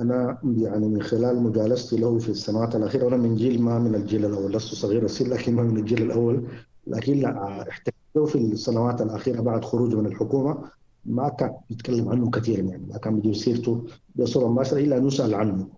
[0.00, 4.24] أنا يعني من خلال مجالستي له في السنوات الأخيرة وأنا من جيل ما من الجيل
[4.24, 6.46] الأول لست صغير السن لكن ما من الجيل الأول.
[6.86, 7.24] لكن
[7.70, 10.64] احتكته في السنوات الأخيرة بعد خروجه من الحكومة.
[11.04, 15.34] ما كان يتكلم عنه كثيرا يعني ما كان بيجيب سيرته بصورة مباشره إلا أن يسأل
[15.34, 15.68] عنه.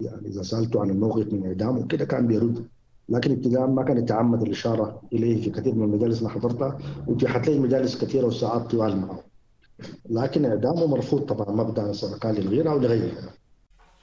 [0.00, 2.66] يعني إذا سالته عن الموقف من اعدامه وكذا كان بيرد
[3.08, 7.58] لكن ابتداء ما كان يتعمد الاشاره إليه في كثير من المجالس اللي حضرتها واتيحت لي
[7.58, 9.20] مجالس كثيرة وساعات طوال معه
[10.10, 13.30] لكن إعدامه مرفوض طبعا مبدا سواء للغيره أو لغيرها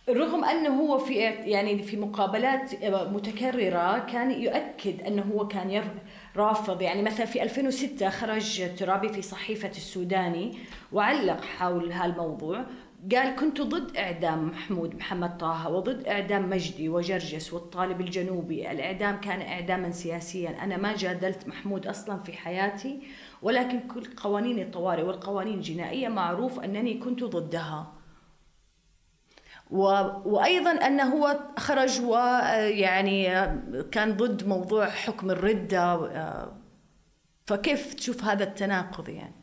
[0.10, 5.84] رغم أنه هو في يعني في مقابلات متكررة كان يؤكد أنه هو كان
[6.38, 6.82] رافض.
[6.82, 10.58] يعني مثلا في 2006 خرج ترابي في صحيفة السوداني
[10.91, 12.66] وعلق حول هالموضوع
[13.12, 19.41] قال كنت ضد إعدام محمود محمد طه وضد إعدام مجدي وجرجس والطالب الجنوبي، الإعدام كان
[19.41, 23.04] إعداما سياسيا، أنا ما جادلت محمود أصلا في حياتي
[23.41, 27.93] ولكن كل قوانين الطوارئ والقوانين الجنائية معروف أنني كنت ضدها.
[29.72, 29.82] و...
[30.26, 33.26] وأيضا انه هو خرج ويعني
[33.91, 36.10] كان ضد موضوع حكم الردة
[37.45, 39.43] فكيف تشوف هذا التناقض يعني؟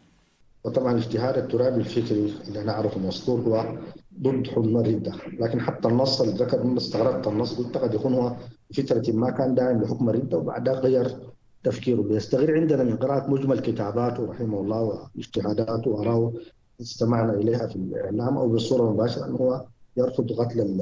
[0.65, 3.79] وطبعا الاجتهاد الترابي الفكري اللي أنا أعرفه مسطور هو
[4.21, 8.37] ضد حكم الرده، لكن حتى النص اللي ذكر من استغربت النص قلت قد يكون هو
[8.77, 11.17] فترة ما كان داعم لحكم الرده وبعدها غير
[11.65, 12.03] تفكيره.
[12.03, 14.83] بيستغل عندنا من قراءة مجمل كتاباته رحمه الله
[15.17, 16.33] واجتهاداته وأراه
[16.81, 19.65] استمعنا إليها في الإعلام أو بالصورة المباشره أنه هو
[19.97, 20.81] يرفض قتل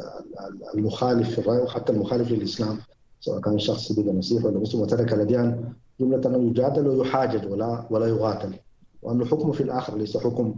[0.75, 2.79] المخالف في الرأي وحتى المخالف للإسلام
[3.21, 8.07] سواء كان شخص بقى مسيح ولا مسلم وترك الأديان جملة أنه يجادل ويحاجج ولا ولا
[8.07, 8.55] يقاتل.
[9.03, 10.55] وانه حكمه في الآخر ليس حكم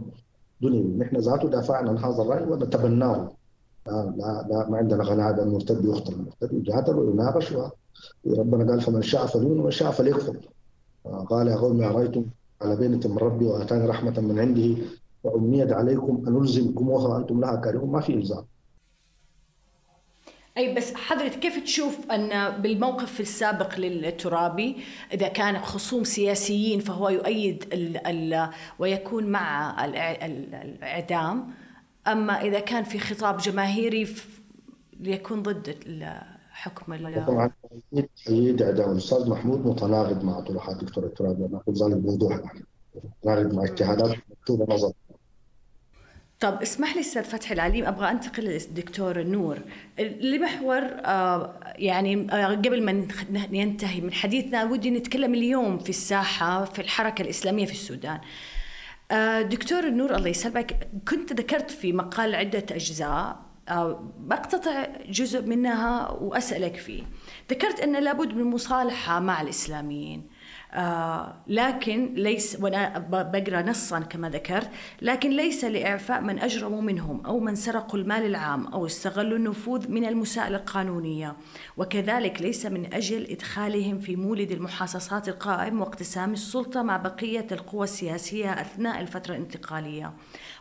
[0.61, 3.31] دنيوي نحن ذاته دافعنا عن هذا الرأي ونتبناه.
[3.87, 7.53] لا لا, لا ما عندنا غناء بأن المرتد يقتل المرتد يجادل ويناقش
[8.27, 10.37] ربنا قال فمن شاء فليؤمن ومن شاء فليكفر.
[11.29, 12.25] قال يا قوم أرأيتم
[12.61, 14.83] على بينة من ربي وآتاني رحمة من عنده؟
[15.23, 17.91] وأمنيت عليكم أن ألزمكموها وأنتم لها كارهون.
[17.91, 18.43] ما في إلزام.
[20.57, 24.77] أي بس حضرتك كيف تشوف أن بالموقف السابق للترابي
[25.13, 28.49] إذا كان خصوم سياسيين فهو يؤيد ال ال
[28.79, 31.53] ويكون مع الإعدام
[32.07, 34.07] أما إذا كان في خطاب جماهيري
[34.99, 35.75] ليكون ضد
[36.51, 37.51] حكم طبعا
[38.25, 42.39] تأييد إعدام الأستاذ محمود متناقض مع طروحات الدكتور الترابي أنا أقول ذلك بوضوح.
[42.95, 44.91] متناقض مع اجتهادات مكتوبة نظر.
[46.41, 49.59] طب اسمح لي أستاذ فتحي العليم أبغى أنتقل للدكتور نور.
[49.99, 56.81] لمحور آه يعني آه قبل ما ينتهي من حديثنا ودي نتكلم اليوم في الساحة في
[56.81, 58.19] الحركة الإسلامية في السودان.
[59.11, 63.39] آه دكتور نور الله يسلمك كنت ذكرت في مقال عدة أجزاء
[64.19, 67.03] بقتطع جزء منها وأسألك فيه.
[67.51, 70.27] ذكرت أن لابد من مصالحة مع الإسلاميين.
[70.73, 74.69] آه لكن ليس وأنا بقرأ نصا كما ذكرت
[75.01, 80.05] لكن ليس لإعفاء من أجرموا منهم أو من سرقوا المال العام أو استغلوا النفوذ من
[80.05, 81.35] المسائل القانونية.
[81.77, 88.51] وكذلك ليس من أجل إدخالهم في مولد المحاصصات القائم واقتسام السلطة مع بقية القوى السياسية
[88.51, 90.13] أثناء الفترة الانتقالية.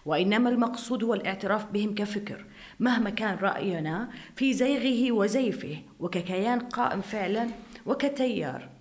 [0.07, 2.45] وإنما المقصود هو الاعتراف بهم كفكر
[2.81, 7.47] مهما كان رأينا في زيغه وزيفه وككيان قائم فعلا
[7.87, 8.80] وكتيار.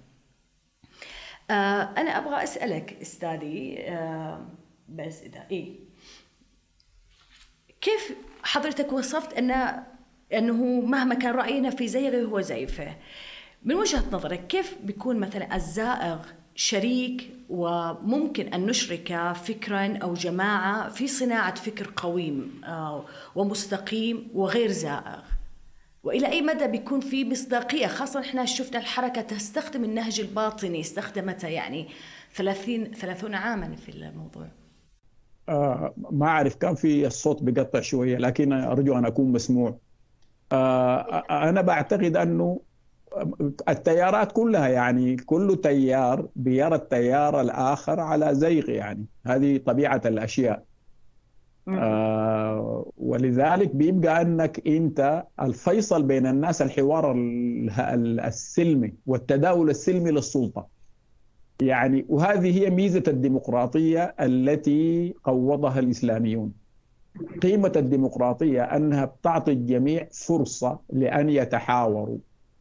[1.50, 4.46] آه أنا أبغى أسألك أستاذي آه
[4.90, 5.76] بس إذا إيه؟
[7.82, 9.84] كيف حضرتك وصفت أن
[10.34, 12.96] أنه مهما كان رأينا في زيغه هو زيفه؟
[13.64, 16.20] من وجهة نظرك كيف بيكون مثلا الزائغ
[16.56, 25.20] شريك وممكن أن نشرك فكرا أو جماعة في صناعة فكر قويم آه، ومستقيم وغير زائغ؟
[26.04, 31.88] وإلى أي مدى بيكون في مصداقية؟ خاصة إحنا شفنا الحركة تستخدم النهج الباطني استخدمتها يعني
[32.34, 34.48] 30 30 عاما في الموضوع.
[35.50, 39.78] آه ما أعرف كان في الصوت بقطع شوية لكن أرجو أن أكون مسموع.
[40.52, 42.62] آه أنا بعتقد أنه
[43.70, 49.06] التيارات كلها يعني كل تيار بيرى التيار الآخر على زيغ يعني.
[49.26, 50.69] هذه طبيعة الأشياء.
[51.78, 57.16] آه ولذلك بيبقى انك انت الفيصل بين الناس الحوار
[58.28, 60.68] السلمي والتداول السلمي للسلطة.
[61.62, 66.54] يعني وهذه هي ميزة الديمقراطية التي قوضها الإسلاميون.
[67.42, 72.18] قيمة الديمقراطية أنها بتعطي الجميع فرصة لأن يتحاوروا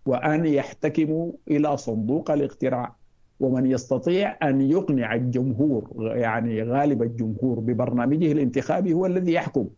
[0.06, 2.97] وأن يحتكموا إلى صندوق الاقتراع.
[3.40, 9.68] ومن يستطيع أن يقنع الجمهور يعني غالب الجمهور ببرنامجه الانتخابي هو الذي يحكم.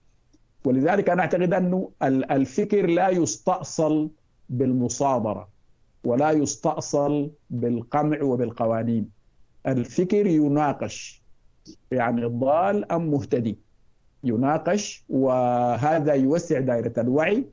[0.64, 4.10] ولذلك أنا أعتقد أنه الفكر لا يستأصل
[4.48, 5.48] بالمصادره
[6.04, 9.08] ولا يستأصل بالقمع وبالقوانين.
[9.66, 11.22] الفكر يناقش
[11.90, 13.58] يعني ضال أم مهتدي.
[14.24, 17.44] يناقش وهذا يوسع دائرة الوعي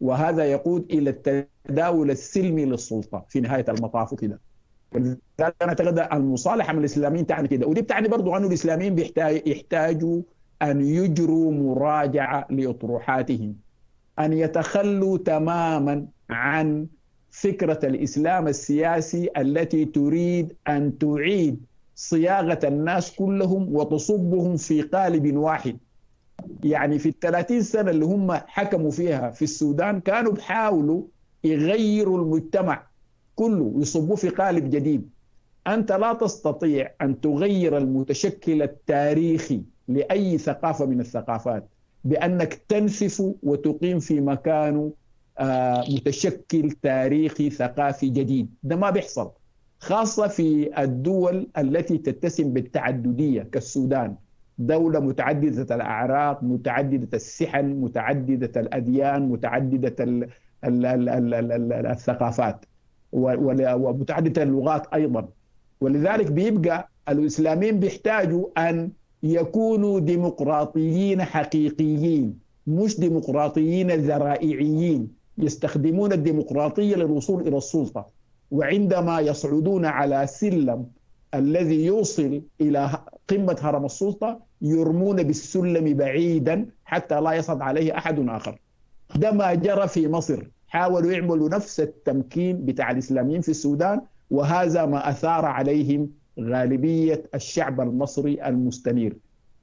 [0.00, 4.40] وهذا يقود إلى التداول السلمي للسلطة في نهاية المطاف وكده
[4.92, 7.66] ولذلك أنا أعتقد المصالحة من الإسلاميين تعني كده.
[7.66, 10.22] ودي بتعني برضو أنه الإسلاميين بيحتاج يحتاجوا
[10.62, 13.56] أن يجروا مراجعة لأطروحاتهم
[14.18, 16.86] أن يتخلوا تماما عن
[17.30, 21.64] فكرة الإسلام السياسي التي تريد أن تعيد
[21.94, 25.76] صياغة الناس كلهم وتصبهم في قالب واحد.
[26.64, 31.02] يعني في الثلاثين سنة اللي هم حكموا فيها في السودان كانوا بحاولوا
[31.44, 32.86] يغيروا المجتمع
[33.36, 35.10] كله يصبوه في قالب جديد.
[35.66, 41.68] أنت لا تستطيع أن تغير المتشكل التاريخي لأي ثقافة من الثقافات
[42.04, 44.92] بأنك تنسف وتقيم في مكانه
[45.38, 48.54] آه، متشكل تاريخي ثقافي جديد.
[48.62, 49.30] ده ما بيحصل
[49.78, 54.16] خاصة في الدول التي تتسم بالتعددية كالسودان.
[54.58, 60.28] دولة متعددة الأعراق متعددة السحن متعددة الأديان متعددة ال
[60.64, 62.64] ال ال ال ال ال الثقافات.
[63.12, 65.28] ومتعددة اللغات أيضا.
[65.80, 68.90] ولذلك بيبقى الإسلاميين بيحتاجوا أن
[69.22, 78.06] يكونوا ديمقراطيين حقيقيين مش ديمقراطيين ذرائعيين يستخدمون الديمقراطية للوصول إلى السلطة.
[78.50, 80.86] وعندما يصعدون على سلم
[81.34, 82.90] الذي يوصل إلى
[83.28, 88.58] قمة هرم السلطة يرمون بالسلم بعيدا حتى لا يصعد عليه أحد آخر.
[89.16, 90.46] ده ما جرى في مصر.
[90.76, 94.00] حاولوا يعملوا نفس التمكين بتاع الإسلاميين في السودان
[94.30, 96.10] وهذا ما أثار عليهم
[96.40, 99.16] غالبية الشعب المصري المستنير.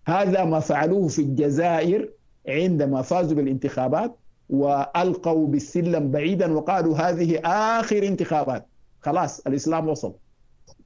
[0.07, 2.09] هذا ما فعلوه في الجزائر
[2.47, 4.16] عندما فازوا بالانتخابات
[4.49, 7.39] وألقوا بالسلم بعيدا وقالوا هذه
[7.80, 8.68] آخر انتخابات.
[9.01, 10.14] خلاص الإسلام وصل.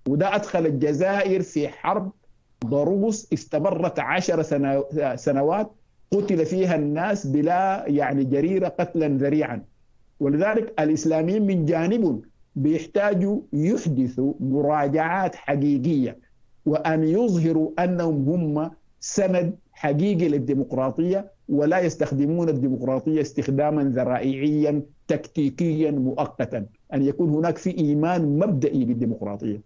[0.07, 2.11] وده أدخل الجزائر في حرب
[2.65, 4.41] ضروس استمرت عشر
[5.15, 5.71] سنوات
[6.11, 9.63] قتل فيها الناس بلا يعني جريرة قتلا ذريعا.
[10.19, 12.21] ولذلك الإسلاميين من جانب
[12.55, 16.17] بيحتاجوا يحدثوا مراجعات حقيقية
[16.65, 26.65] وأن يظهروا أنهم هم سند حقيقي للديمقراطية ولا يستخدمون الديمقراطية استخداما ذرائعيا تكتيكيا مؤقتا.
[26.93, 29.61] أن يكون هناك في إيمان مبدئي بالديمقراطية.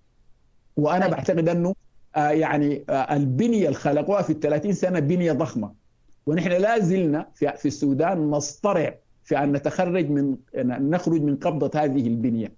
[0.77, 1.11] وأنا طيب.
[1.15, 1.75] بعتقد أنه
[2.15, 5.71] آه يعني آه البنية اللي خلقوها في الثلاثين سنة بنية ضخمة.
[6.25, 11.79] ونحن لا زلنا في, في السودان نصطرع في أن نتخرج من أن نخرج من قبضة
[11.79, 12.53] هذه البنية.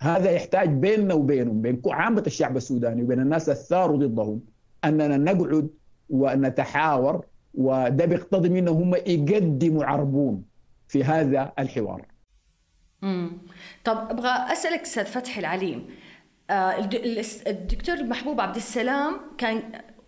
[0.00, 4.40] هذا يحتاج بيننا وبينهم بين عامة الشعب السوداني وبين الناس الثاروا ضدهم
[4.84, 5.70] أننا نقعد
[6.10, 10.44] ونتحاور وده بيقتضي منهم هم يقدموا عربون
[10.88, 12.06] في هذا الحوار.
[13.02, 13.30] امم
[13.84, 15.86] طب أبغى أسألك أستاذ فتحي العليم
[16.50, 16.88] آه،
[17.46, 19.62] الدكتور محبوب عبد السلام كان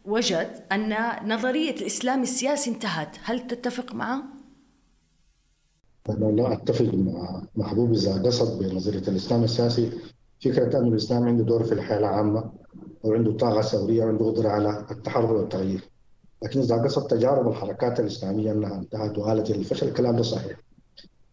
[0.04, 4.22] وجد أن نظرية الإسلام السياسي انتهت هل تتفق معه؟
[6.08, 9.90] أنا لا أتفق مع محبوب إذا قصد بنظرية الإسلام السياسي.
[10.44, 12.52] فكرة أن الإسلام عنده دور في الحياة العامة
[13.02, 15.90] وعنده طاقة ثورية وعنده قدرة على التحرر والتغيير.
[16.44, 20.56] لكن إذا قصد تجارب الحركات الإسلامية أنها انتهت وآلت الفشل الكلام ده صحيح.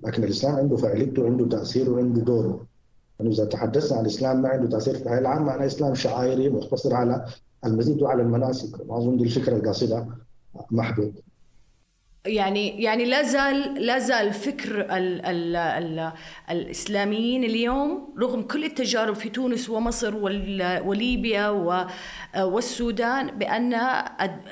[0.01, 2.65] لكن الإسلام عنده فعاليته وعنده تأثير وعنده دوره.
[3.19, 6.93] يعني إذا تحدثنا عن الإسلام ما عنده تأثير في الحياة العامة معناه إسلام شعائري مقتصر
[6.93, 7.25] على
[7.65, 8.81] المزيد وعلى المناسك.
[8.89, 10.07] أظن دي الفكرة القاصدة
[10.71, 11.13] محدود
[12.27, 16.11] يعني يعني لا زال لا زال فكر ال ال ال
[16.51, 20.15] الإسلاميين اليوم رغم كل التجارب في تونس ومصر
[20.85, 21.49] وليبيا
[22.37, 23.73] والسودان بأن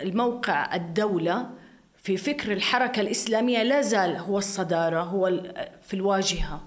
[0.01, 1.49] الموقع الدولة
[1.95, 5.43] في فكر الحركة الإسلامية لا زال هو الصدارة هو
[5.81, 6.61] في الواجهة.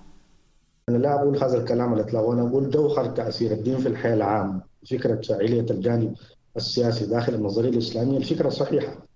[0.89, 5.21] أنا لا أقول هذا الكلام الإطلاق وأنا أقول جوهر تاثير الدين في الحياة العامه فكرة
[5.21, 6.15] فاعليه الجانب
[6.57, 9.08] السياسي داخل النظرية الإسلامية الفكرة صحيحة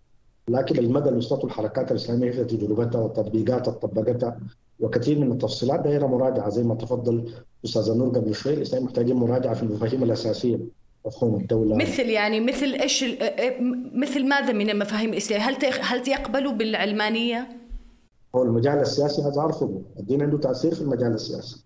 [0.48, 4.38] لكن المدى اللي وصلته الحركات الإسلامية في تجربتها والتطبيقات طبقتها
[4.80, 7.32] وكثير من التفصيلات دايرة مراجعه زي ما تفضل
[7.64, 10.58] أستاذ نور قبل شوي الإسلام محتاجين مراجعه في المفاهيم الأساسية
[11.06, 13.04] مفهوم الدولة مثل يعني مثل إيش
[13.94, 17.48] مثل ماذا من المفاهيم الإسلامية؟ هل هل يقبلوا بالعلمانية؟
[18.34, 21.64] هو المجال السياسي هذا ارفضه، الدين عنده تأثير في المجال السياسي.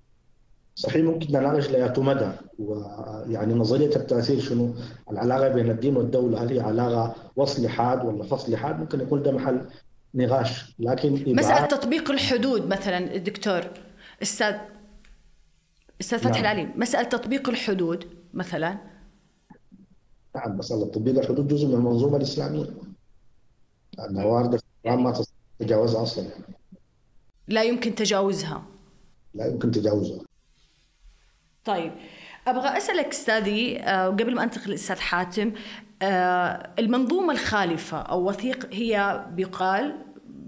[0.77, 4.75] صحيح ممكن نناقش لأية مدى ويعني نظرية التأثير شنو؟
[5.11, 9.33] العلاقة بين الدين والدولة هل هي علاقة وصل حاد ولا فصل حاد؟ ممكن يكون ده
[9.33, 9.69] محل
[10.15, 10.75] نقاش.
[10.79, 13.63] لكن مسألة تطبيق الحدود مثلا الدكتور
[14.23, 14.55] أستاذ
[16.01, 16.41] أستاذ فتحي نعم.
[16.41, 18.05] العليم مسألة تطبيق الحدود
[18.35, 18.79] مثلا؟
[20.37, 22.67] نعم مسألة تطبيق الحدود جزء من المنظومة الإسلامية.
[23.99, 25.23] لأنها واردة ما
[25.59, 26.25] تتجاوزها أصلا.
[27.49, 28.63] لا يمكن تجاوزها.
[29.35, 30.26] لا يمكن تجاوزها.
[31.67, 31.93] طيب
[32.47, 35.53] أبغى أسألك أستاذي آه، قبل ما أنتقل للاستاذ حاتم
[36.03, 39.97] آه، المنظومة الخالفة أو وثيق هي بيقال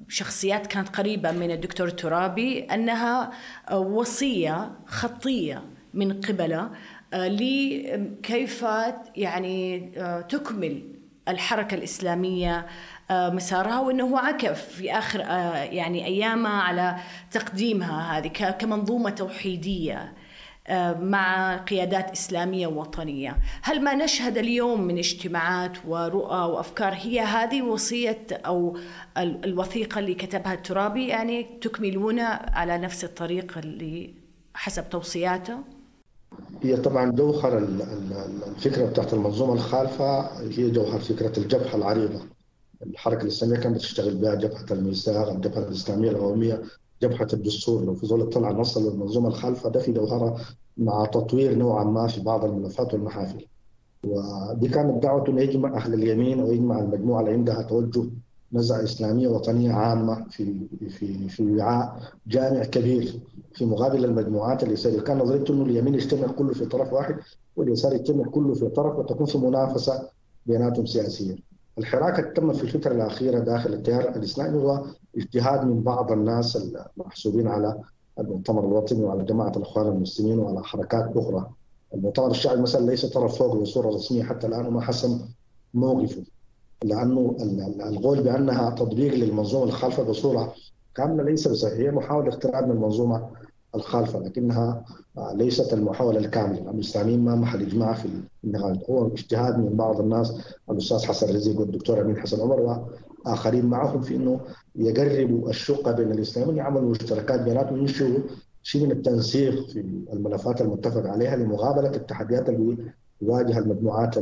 [0.09, 3.31] شخصيات كانت قريبة من الدكتور ترابي أنها
[3.73, 5.63] وصية خطية
[5.95, 6.71] من قبله
[7.13, 8.65] آه، لكيف
[9.17, 10.83] يعني آه، تكمل
[11.29, 12.67] الحركة الإسلامية
[13.11, 15.21] آه، مسارها وأنه هو عكف في آخر
[15.73, 16.97] يعني ايامها على
[17.31, 20.13] تقديمها هذه كمنظومة توحيدية.
[21.01, 28.27] مع قيادات إسلامية وطنيه، هل ما نشهد اليوم من اجتماعات ورؤى وأفكار هي هذه وصية
[28.33, 28.77] أو
[29.19, 34.15] الوثيقة اللي كتبها الترابي؟ يعني تكملون على نفس الطريق اللي
[34.55, 35.59] حسب توصياته؟
[36.63, 37.59] هي طبعا جوهر
[38.47, 42.21] الفكرة بتاعت المنظومة الخالفة هي جوهر فكرة الجبهة العريضة.
[42.87, 46.63] الحركة الإسلامية كانت بتشتغل بها جبهة الميثاق، الجبهة الإسلامية القوميه،
[47.03, 50.37] جبهة الدستور لو في زول طلع نص للمنظومة الخالفة ده في جوهرها
[50.77, 53.47] مع تطوير نوعا ما في بعض الملفات والمحافل.
[54.05, 58.05] ودي كانت دعوة يجمع أهل اليمين ويجمع المجموعة اللي عندها توجه
[58.53, 63.21] نزعه إسلامية وطنيه عامة في في في وعاء جامع كبير
[63.55, 67.17] في مقابل المجموعات اليساريه كان نظريته انه اليمين يجتمع كله في طرف واحد
[67.57, 70.09] واليسار يجتمع كله في طرف وتكون في منافسة
[70.47, 71.37] بيناتهم سياسيا.
[71.79, 74.85] الحراك اللي تم في الفترة الأخيرة داخل التيار الإسلامي هو
[75.19, 77.81] اجتهاد من بعض الناس المحسوبين على
[78.19, 81.51] المؤتمر الوطني وعلى جماعة الإخوان المسلمين وعلى حركات أخرى.
[81.95, 85.21] المؤتمر الشعبي مثلا ليس طرف فوق بصورة رسمية حتى الآن وما حسم
[85.75, 86.23] موقفه.
[86.85, 87.37] لأنه
[87.81, 90.55] القول بأنها تطبيق للمنظومة الخالفة بصورة
[90.95, 93.29] كاملة ليس بصحيح هي محاولة اختراع من المنظومة
[93.75, 94.85] الخالفة لكنها
[95.33, 98.09] ليست المحاولة الكاملة، الاسلاميين ما محل إجماع في
[98.45, 100.33] النقاش، هو اجتهاد من بعض الناس.
[100.71, 102.87] الأستاذ حسن رزيق والدكتور أمين حسن عمر
[103.31, 104.41] واخرين معهم في إنه
[104.77, 108.19] يقربوا الشقه بين الاسلاميين يعملوا مشتركات بيناتهم ينشئوا
[108.63, 109.81] شيء من التنسيق في
[110.13, 112.77] الملفات المتفق عليها لمقابلة التحديات اللي
[113.23, 114.19] يواجهها المجموعات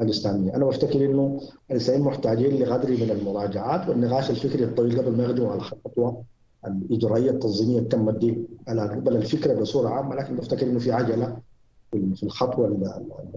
[0.00, 5.50] الإسلامية، أنا بفتكر إنه الإسلاميين محتاجين لقدر من المراجعات والنقاش الفكري الطويل قبل ما يقدموا
[5.50, 6.22] على الخطوة
[6.66, 11.36] الإجرائية التنظيمية تمت دي على قبل الفكرة بصورة عامة لكن بفتكر إنه في عجلة
[11.92, 12.66] في الخطوة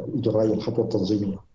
[0.08, 1.47] الإجرائية الخطوة التنظيمية.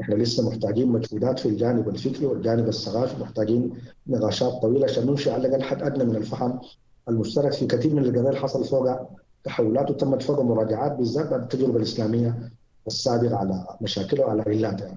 [0.00, 3.72] إحنا لسه محتاجين مجهودات في الجانب الفكري والجانب الثقافي محتاجين
[4.06, 6.60] نقاشات طويلة عشان ننشئ على الأقل حد أدنى من الفهم
[7.08, 8.96] المشترك في كثير من اللي حصل فوق
[9.44, 12.50] تحولات وتمت فوق مراجعات بالذات بعد التجربة الإسلامية
[12.86, 14.94] السابقة على مشاكلها وعلى علاتها.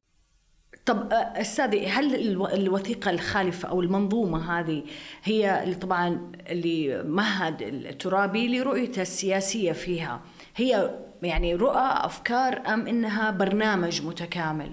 [0.86, 2.16] طب أستاذي هل
[2.54, 4.84] الوثيقة الخالفة أو المنظومة هذه
[5.24, 10.22] هي اللي طبعا اللي مهد الترابي لرؤيته السياسية فيها
[10.56, 10.90] هي
[11.24, 14.72] يعني رؤى أفكار أم إنها برنامج متكامل؟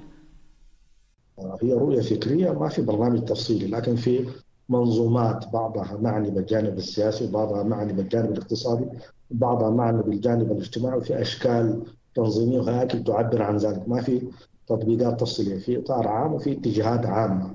[1.62, 4.26] هي رؤية فكرية ما في برنامج تفصيلي لكن في
[4.68, 8.84] منظومات بعضها معني بالجانب السياسي وبعضها معني بالجانب الاقتصادي
[9.30, 11.82] وبعضها معني بالجانب الاجتماعي وفي أشكال
[12.14, 13.88] تنظيمية وهياكل تعبر عن ذلك.
[13.88, 14.22] ما في
[14.66, 17.55] تطبيقات تفصيلية في إطار عام وفي اتجاهات عامة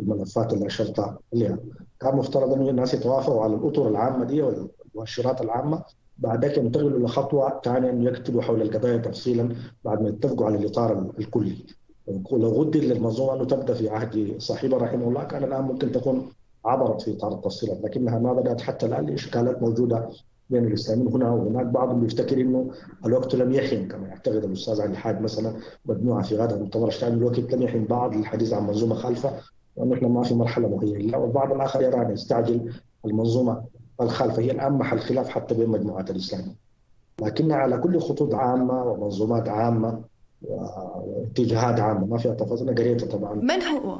[0.00, 1.58] الملفات اللي اشرتها عليها
[2.00, 5.82] كان مفترض انه الناس يتوافقوا على الأطر العامة دي والمؤشرات العامة.
[6.18, 9.54] بعد ذلك ينتقلوا لخطوة ثانية انه يكتبوا حول القضايا تفصيلا
[9.84, 11.56] بعد ما يتفقوا على الإطار الكلي.
[12.32, 16.28] لو غدر للمنظومه انه تبدأ في عهد صاحبها رحمه الله كان الآن ممكن تكون
[16.64, 20.08] عبرت في اطار التفصيلات لكنها ما بدأت حتى الآن لإشكالات موجودة
[20.50, 21.66] بين الإسلاميين هنا وهناك.
[21.66, 22.70] بعضهم بيفتكر إنه
[23.06, 25.52] الوقت لم يحن كما يعتقد الأستاذ علي الحاج مثلا
[25.86, 27.84] مجموعة في غدا المؤتمر الشعبي الوقت لم يحن.
[27.84, 29.30] بعض للحديث عن منظومة خالفه
[29.76, 32.72] وانه إحنا ما في مرحلة مهيئة والبعض الآخر يرى أن يستعجل
[33.06, 33.64] المنظومة
[34.00, 36.54] الخالفه هي الآن محل خلاف حتى بين مجموعات الاسلام
[37.22, 40.00] لكنها على كل خطوط عامة ومنظومات عامة
[40.48, 43.34] واتجاهات عامة ما فيها تفاصيل قريتها طبعا.
[43.34, 43.98] من هو؟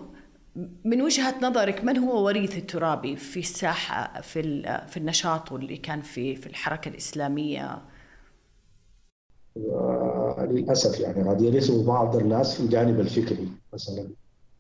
[0.84, 6.36] من وجهة نظرك من هو وريث الترابي في الساحة في في النشاط اللي كان في
[6.36, 7.78] في الحركة الإسلامية؟
[10.38, 13.48] للأسف يعني قد يرثه بعض الناس في الجانب الفكري.
[13.72, 14.08] مثلا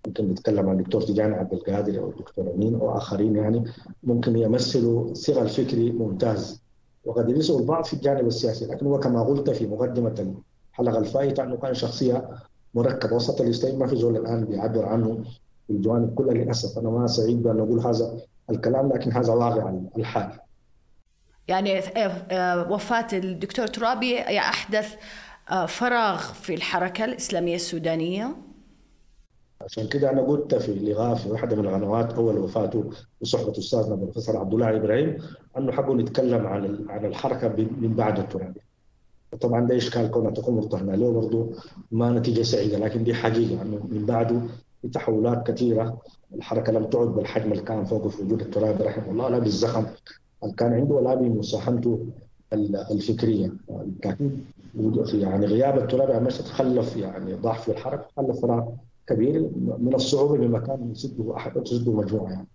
[0.06, 3.64] ممكن نتكلم عن الدكتور تيجاني عبد القادر أو الدكتور أمين أو آخرين يعني
[4.02, 6.62] ممكن يمثلوا صغر فكري ممتاز.
[7.04, 10.34] وقد يرثه البعض في الجانب السياسي لكن هو كما قلت في مقدمة
[10.72, 12.28] الحلقة الفائته انه كان شخصية
[12.74, 15.24] مركبة؟ وسط الاسلام ما في زول الآن بيعبر عنه
[15.66, 16.78] في الجوانب كلها للأسف.
[16.78, 18.20] أنا ما سعيد بأن أقول هذا
[18.50, 20.38] الكلام لكن هذا واقع الحال.
[21.48, 21.80] يعني
[22.70, 24.94] وفاة الدكتور ترابي أحدث
[25.68, 28.36] فراغ في الحركة الإسلامية السودانية.
[29.60, 34.36] عشان كده أنا قلت في لغاء في واحدة من القنوات أول وفاته بصحبة استاذنا البروفيسور
[34.36, 35.18] عبد الله إبراهيم
[35.58, 38.60] أنه حبوا نتكلم عن عن الحركة من بعد الترابي.
[39.40, 41.50] طبعا ده إشكال كونها تكون مرتهنه له برضه
[41.92, 44.40] ما نتيجة سعيدة لكن دي حقيقة انه من بعده
[44.82, 45.98] في تحولات كثيرة
[46.34, 49.84] الحركة لم تعد بالحجم اللي كان فوقه في وجود الترابي رحمه الله لا بالزخم
[50.42, 52.06] اللي كان عنده ولا بمساهمته
[52.90, 54.44] الفكرية بالتاكيد
[55.14, 58.64] يعني غياب الترابي عن مشهد خلف يعني ضعف في الحركة خلف فراغ
[59.06, 62.46] كبير من الصعوبة بمكان يسده احد تسده مجموعة يعني.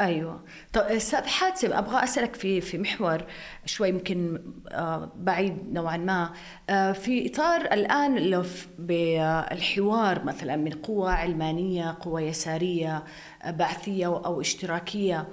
[0.00, 0.44] أيوه.
[0.72, 3.24] طيب أستاذ حاتم أبغى أسألك في في محور
[3.66, 4.42] شوي يمكن
[4.72, 6.32] آه، بعيد نوعا ما.
[6.70, 8.44] آه، في إطار الآن لو
[8.78, 13.04] بالحوار مثلا من قوى علمانية قوى يسارية
[13.46, 15.28] بعثية أو اشتراكية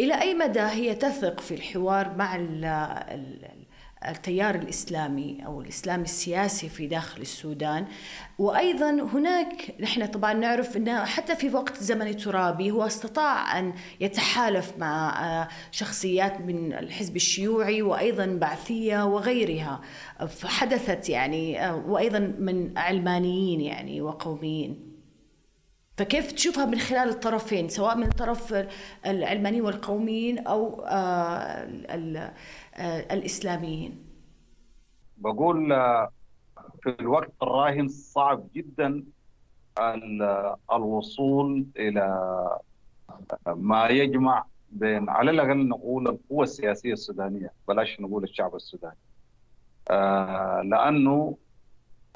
[0.00, 2.36] إلى أي مدى هي تثق في الحوار مع
[4.08, 7.86] التيار الإسلامي أو الاسلام السياسي في داخل السودان.
[8.38, 14.72] وأيضا هناك نحن طبعا نعرف إنه حتى في وقت زمن الترابي هو استطاع أن يتحالف
[14.78, 19.80] مع آه، شخصيات من الحزب الشيوعي وأيضا بعثية وغيرها.
[20.28, 24.90] فحدثت يعني آه، وأيضا من علمانيين يعني وقوميين.
[26.00, 28.66] فكيف تشوفها من خلال الطرفين سواء من طرف
[29.06, 31.68] العلمانيين والقوميين أو آه،
[32.80, 34.04] الإسلاميين.
[35.16, 36.10] بقول آه،
[36.82, 39.04] في الوقت الراهن صعب جدا
[40.72, 42.02] الوصول إلى
[43.46, 48.96] آه، ما يجمع بين على الأقل نقول القوة السياسية السودانية بلاش نقول الشعب السوداني.
[50.70, 51.36] لأنه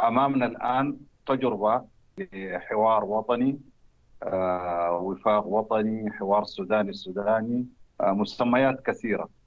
[0.01, 0.97] أمامنا الآن
[1.27, 1.85] تجربة
[2.19, 3.61] لحوار وطني
[4.91, 7.67] وفاق وطني حوار سوداني سوداني
[8.03, 9.23] مسميات كثيرة.
[9.23, 9.44] آه،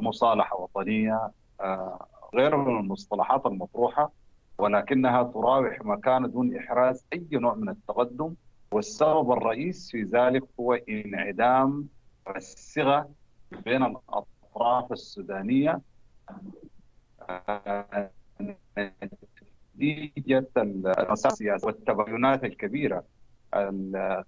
[0.00, 1.30] مصالحة وطنية
[1.60, 4.12] آه، غير من المصطلحات المطروحة
[4.58, 8.34] ولكنها تراوح مكان دون إحراز أي نوع من التقدم
[8.72, 11.88] والسبب الرئيس في ذلك هو انعدام
[12.36, 13.10] الصغه
[13.64, 15.80] بين الأطراف السودانية
[17.28, 18.10] آه،
[19.76, 20.48] نتيجة
[21.12, 23.04] السياسة والتباينات الكبيرة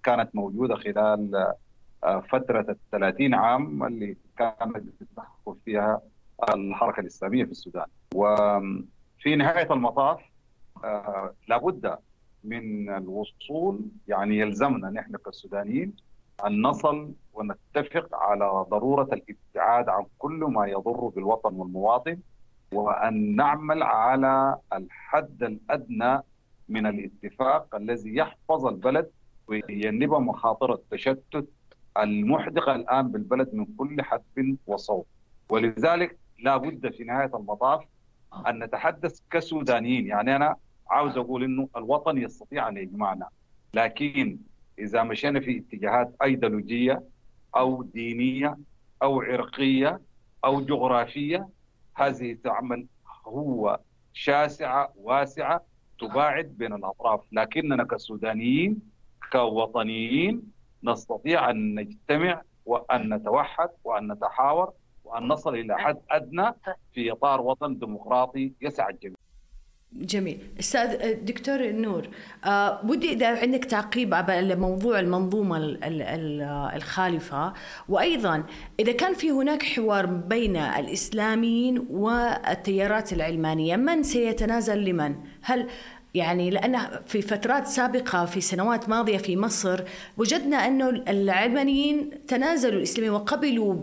[0.03, 1.53] كانت موجودة خلال
[2.01, 6.01] فترة ال 30 عام اللي كانت تدخل فيها
[6.53, 7.85] الحركة الإسلامية في السودان.
[8.15, 10.21] وفي نهاية المطاف
[10.83, 11.97] آه، لابد
[12.43, 15.93] من الوصول يعني يلزمنا نحن كالسودانيين
[16.45, 22.17] أن نصل ونتفق على ضرورة الابتعاد عن كل ما يضر بالوطن والمواطن
[22.73, 26.19] وأن نعمل على الحد الأدنى
[26.69, 29.09] من الاتفاق الذي يحفظ البلد
[29.47, 31.47] ويجنب مخاطر التشتت
[32.03, 35.05] المحدقه الآن بالبلد من كل حدب وصوت
[35.49, 37.85] ولذلك لا بد في نهاية المطاف
[38.47, 40.07] أن نتحدث كسودانيين.
[40.07, 40.55] يعني أنا
[40.89, 43.29] عاوز أقول إنه الوطن يستطيع أن يجمعنا.
[43.73, 44.37] لكن
[44.79, 47.03] إذا مشينا في اتجاهات أيديولوجية
[47.55, 48.57] أو دينية
[49.03, 50.01] أو عرقية
[50.45, 51.49] أو جغرافية
[51.95, 52.85] هذه تعمل
[53.27, 53.79] هو
[54.13, 55.65] شاسعة واسعة
[55.99, 57.21] تباعد بين الأطراف.
[57.31, 58.79] لكننا كسودانيين
[59.31, 64.71] كوطنيين نستطيع أن نجتمع وأن نتوحد وأن نتحاور
[65.03, 66.53] وأن نصل إلى حد أدنى
[66.93, 69.15] في إطار وطن ديمقراطي يسع الجميع.
[69.93, 70.39] جميل.
[70.59, 72.07] أستاذ دكتور نور
[72.45, 75.57] آه ودي إذا عندك تعقيب على موضوع المنظومة
[76.75, 77.53] الخالفة.
[77.89, 78.43] وأيضا
[78.79, 85.67] إذا كان في هناك حوار بين الإسلاميين والتيارات العلمانية من سيتنازل لمن؟ هل
[86.13, 89.83] يعني لأن في فترات سابقة في سنوات ماضية في مصر
[90.17, 93.75] وجدنا أنه العلمانيين تنازلوا الإسلاميين وقبلوا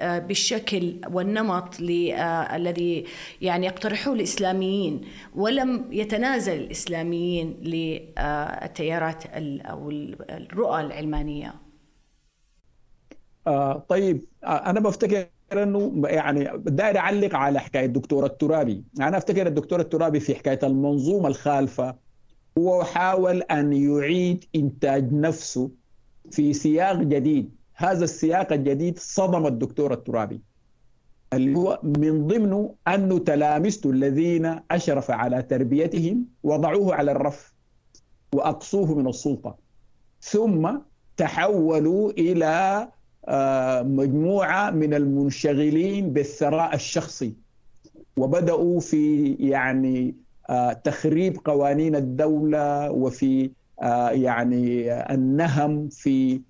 [0.00, 3.04] آه، بالشكل والنمط آه، الذي
[3.40, 5.00] يعني يقترحوه الإسلاميين
[5.34, 9.24] ولم يتنازل الإسلاميين للتيارات
[9.66, 9.90] أو
[10.30, 11.54] الرؤى العلمانية.
[13.46, 15.26] آه طيب آه أنا بفتكر
[15.62, 18.84] انه يعني داير اعلق على حكاية الدكتور الترابي.
[19.00, 21.96] أنا أفتكر الدكتور الترابي في حكاية المنظومة الخالفة
[22.58, 25.70] هو حاول أن يعيد إنتاج نفسه
[26.30, 27.50] في سياق جديد.
[27.74, 30.40] هذا السياق الجديد صدم الدكتور الترابي.
[31.32, 37.54] اللي هو من ضمنه أنه تلامذته الذين أشرف على تربيتهم وضعوه على الرف
[38.34, 39.56] وأقصوه من السلطة.
[40.20, 40.70] ثم
[41.16, 42.12] تحولوا
[42.44, 42.92] آه،
[43.82, 47.34] مجموعة من المنشغلين بالثراء الشخصي
[48.16, 50.14] وبدأوا في يعني
[50.50, 53.50] آه، تخريب قوانين الدولة وفي
[53.82, 56.40] آه، يعني النهم في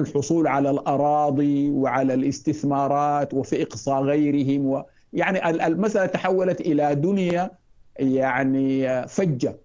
[0.00, 7.50] الحصول على الأراضي وعلى الاستثمارات وفي إقصاء غيرهم و يعني المسألة تحولت إلى دنيا
[7.98, 9.56] يعني فجة.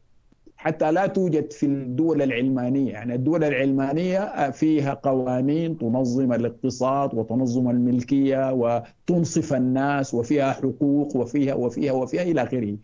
[0.64, 2.92] حتى لا توجد في الدول العلمانية.
[2.92, 11.92] يعني الدول العلمانية فيها قوانين تنظم الاقتصاد وتنظم الملكية وتنصف الناس وفيها حقوق وفيها وفيها
[11.92, 12.78] وفيها إلى آخره.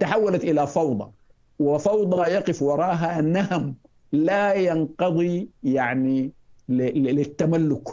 [0.00, 1.10] تحولت إلى فوضى.
[1.58, 3.74] وفوضى يقف وراها نهم
[4.12, 6.32] لا ينقضي يعني
[6.68, 7.88] للتملك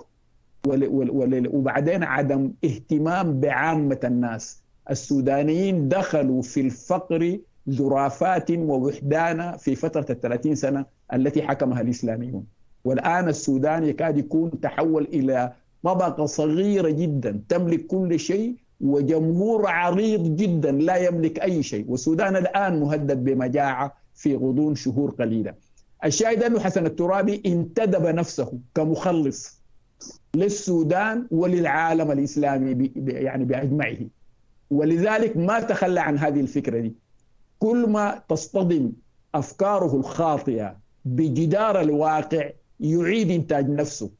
[1.53, 4.61] وبعدين عدم اهتمام بعامة الناس.
[4.89, 7.37] السودانيين دخلوا في الفقر
[7.69, 12.45] ذرافات ووحدانة في فترة الثلاثين سنة التي حكمها الإسلاميون.
[12.85, 20.71] والآن السودان يكاد يكون تحول إلى طبقة صغيرة جدا تملك كل شيء وجمهور عريض جدا
[20.71, 21.85] لا يملك أي شيء.
[21.89, 25.53] والسودان الآن مهدد بمجاعة في غضون شهور قليلة.
[26.05, 29.61] الشاهد أنه حسن الترابي انتدب نفسه كمخلص
[30.35, 33.97] للسودان وللعالم الإسلامي يعني بأجمعه.
[34.71, 36.93] ولذلك ما تخلى عن هذه الفكرة دي.
[37.61, 38.91] كل ما تصطدم
[39.35, 44.11] أفكاره الخاطئة بجدار الواقع يعيد إنتاج نفسه.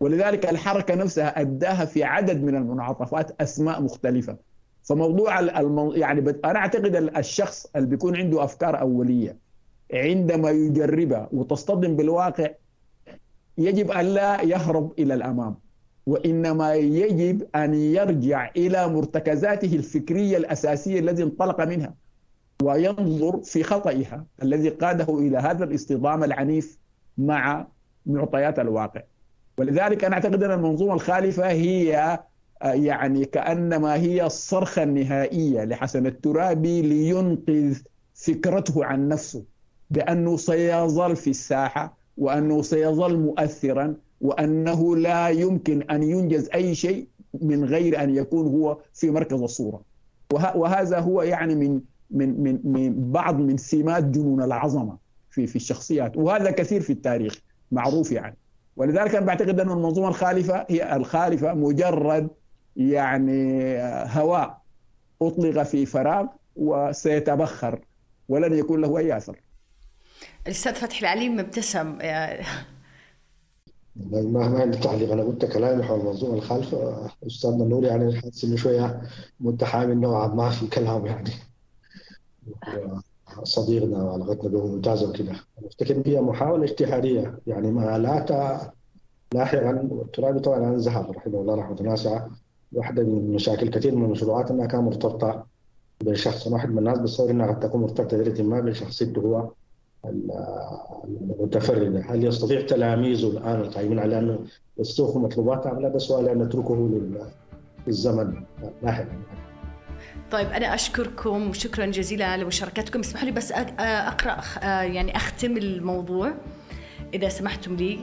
[0.00, 4.36] ولذلك الحركة نفسها أداها في عدد من المنعطفات أسماء مختلفة.
[4.82, 5.92] فموضوع المو...
[5.92, 6.44] يعني بت...
[6.44, 9.36] أنا أعتقد الشخص اللي بيكون عنده أفكار أولية
[9.92, 12.48] عندما يجربها وتصطدم بالواقع
[13.58, 15.54] يجب أن لا يهرب إلى الأمام
[16.06, 22.05] وإنما يجب أن يرجع إلى مرتكزاته الفكرية الأساسية التي انطلق منها.
[22.62, 26.78] وينظر في خطئها الذي قاده إلى هذا الاصطدام العنيف
[27.18, 27.66] مع
[28.06, 29.02] معطيات الواقع.
[29.58, 32.18] ولذلك أنا أعتقد أن المنظومة الخالفة هي
[32.62, 37.78] يعني كأنما هي الصرخة النهائية لحسن الترابي لينقذ
[38.14, 39.44] فكرته عن نفسه
[39.90, 47.06] بأنه سيظل في الساحة وأنه سيظل مؤثرا وأنه لا يمكن أن ينجز أي شيء
[47.40, 49.82] من غير أن يكون هو في مركز الصورة.
[50.32, 51.80] وهذا هو يعني من
[52.10, 54.98] من من من بعض من سمات جنون العظمة
[55.30, 57.40] في في الشخصيات وهذا كثير في التاريخ
[57.72, 58.36] معروف يعني
[58.76, 62.28] ولذلك أنا بعتقد أن المنظومة الخالفة هي الخالفة مجرد
[62.76, 64.58] يعني هواء
[65.22, 66.26] أطلق في فراغ
[66.56, 67.80] وسيتبخر
[68.28, 69.40] ولن يكون له أي أثر.
[70.46, 71.98] الأستاذ فتحي العليم مبتسم
[73.96, 78.56] ما ما عندي تعليق أنا قلت كلامي حول المنظومة الخالفة استاذنا نور يعني حاسس إنه
[78.56, 79.02] شوية
[79.40, 81.30] متحامل نوعا ما في كلامه يعني.
[83.42, 85.36] صديقنا وعلاقتنا به ممتازه وكذا
[85.66, 87.38] افتكر هي محاولة اجتهادية.
[87.46, 88.70] يعني ما لا
[89.34, 92.30] لاحقا الترابي طبعا أنا ذهب رحمه الله رحمة واسعه
[92.72, 95.46] واحدة من مشاكل كثير من المشروعات إنها كانت مرتبطة
[96.00, 99.50] بشخص واحد من الناس بتصور إنها قد تكون مرتبطة ما بشخصيته هو
[101.04, 104.38] المتفرده هل يستطيع تلاميذه الآن القائمين على انه
[104.78, 106.90] يستوفوا مطلوباتهم لا؟ سؤال ان نتركه
[107.86, 108.42] للزمن
[108.82, 109.18] لاحقا
[110.30, 114.42] طيب أنا أشكركم وشكرا جزيلا على مشاركتكم اسمحوا لي بس أقرأ
[114.82, 116.34] يعني أختم الموضوع
[117.14, 117.98] إذا سمحتم لي.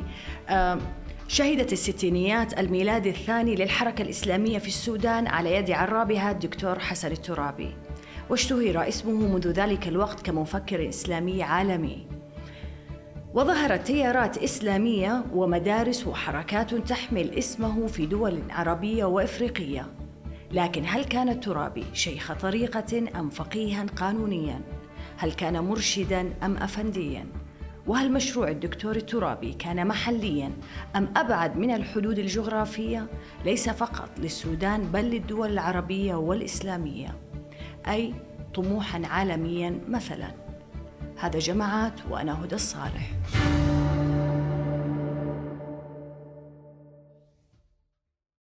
[1.28, 7.76] شهدت الستينيات الميلاد الثاني للحركة الإسلامية في السودان على يد عرابها الدكتور حسن الترابي
[8.30, 12.08] واشتهر اسمه منذ ذلك الوقت كمفكر إسلامي عالمي.
[13.34, 20.03] وظهرت تيارات إسلامية ومدارس وحركات تحمل اسمه في دول عربية وإفريقية.
[20.54, 24.62] لكن هل كان الترابي شيخ طريقة أم فقيها قانونيا؟
[25.18, 27.26] هل كان مرشدا أم أفنديا؟
[27.88, 30.52] وهل مشروع الدكتور الترابي كان محليا
[30.96, 33.08] أم أبعد من الحدود الجغرافية
[33.46, 37.16] ليس فقط للسودان بل للدول العربية والإسلامية
[37.88, 38.14] أي
[38.54, 40.32] طموحا عالميا مثلا
[41.20, 43.12] هذا جماعات وأنا هدى الصالح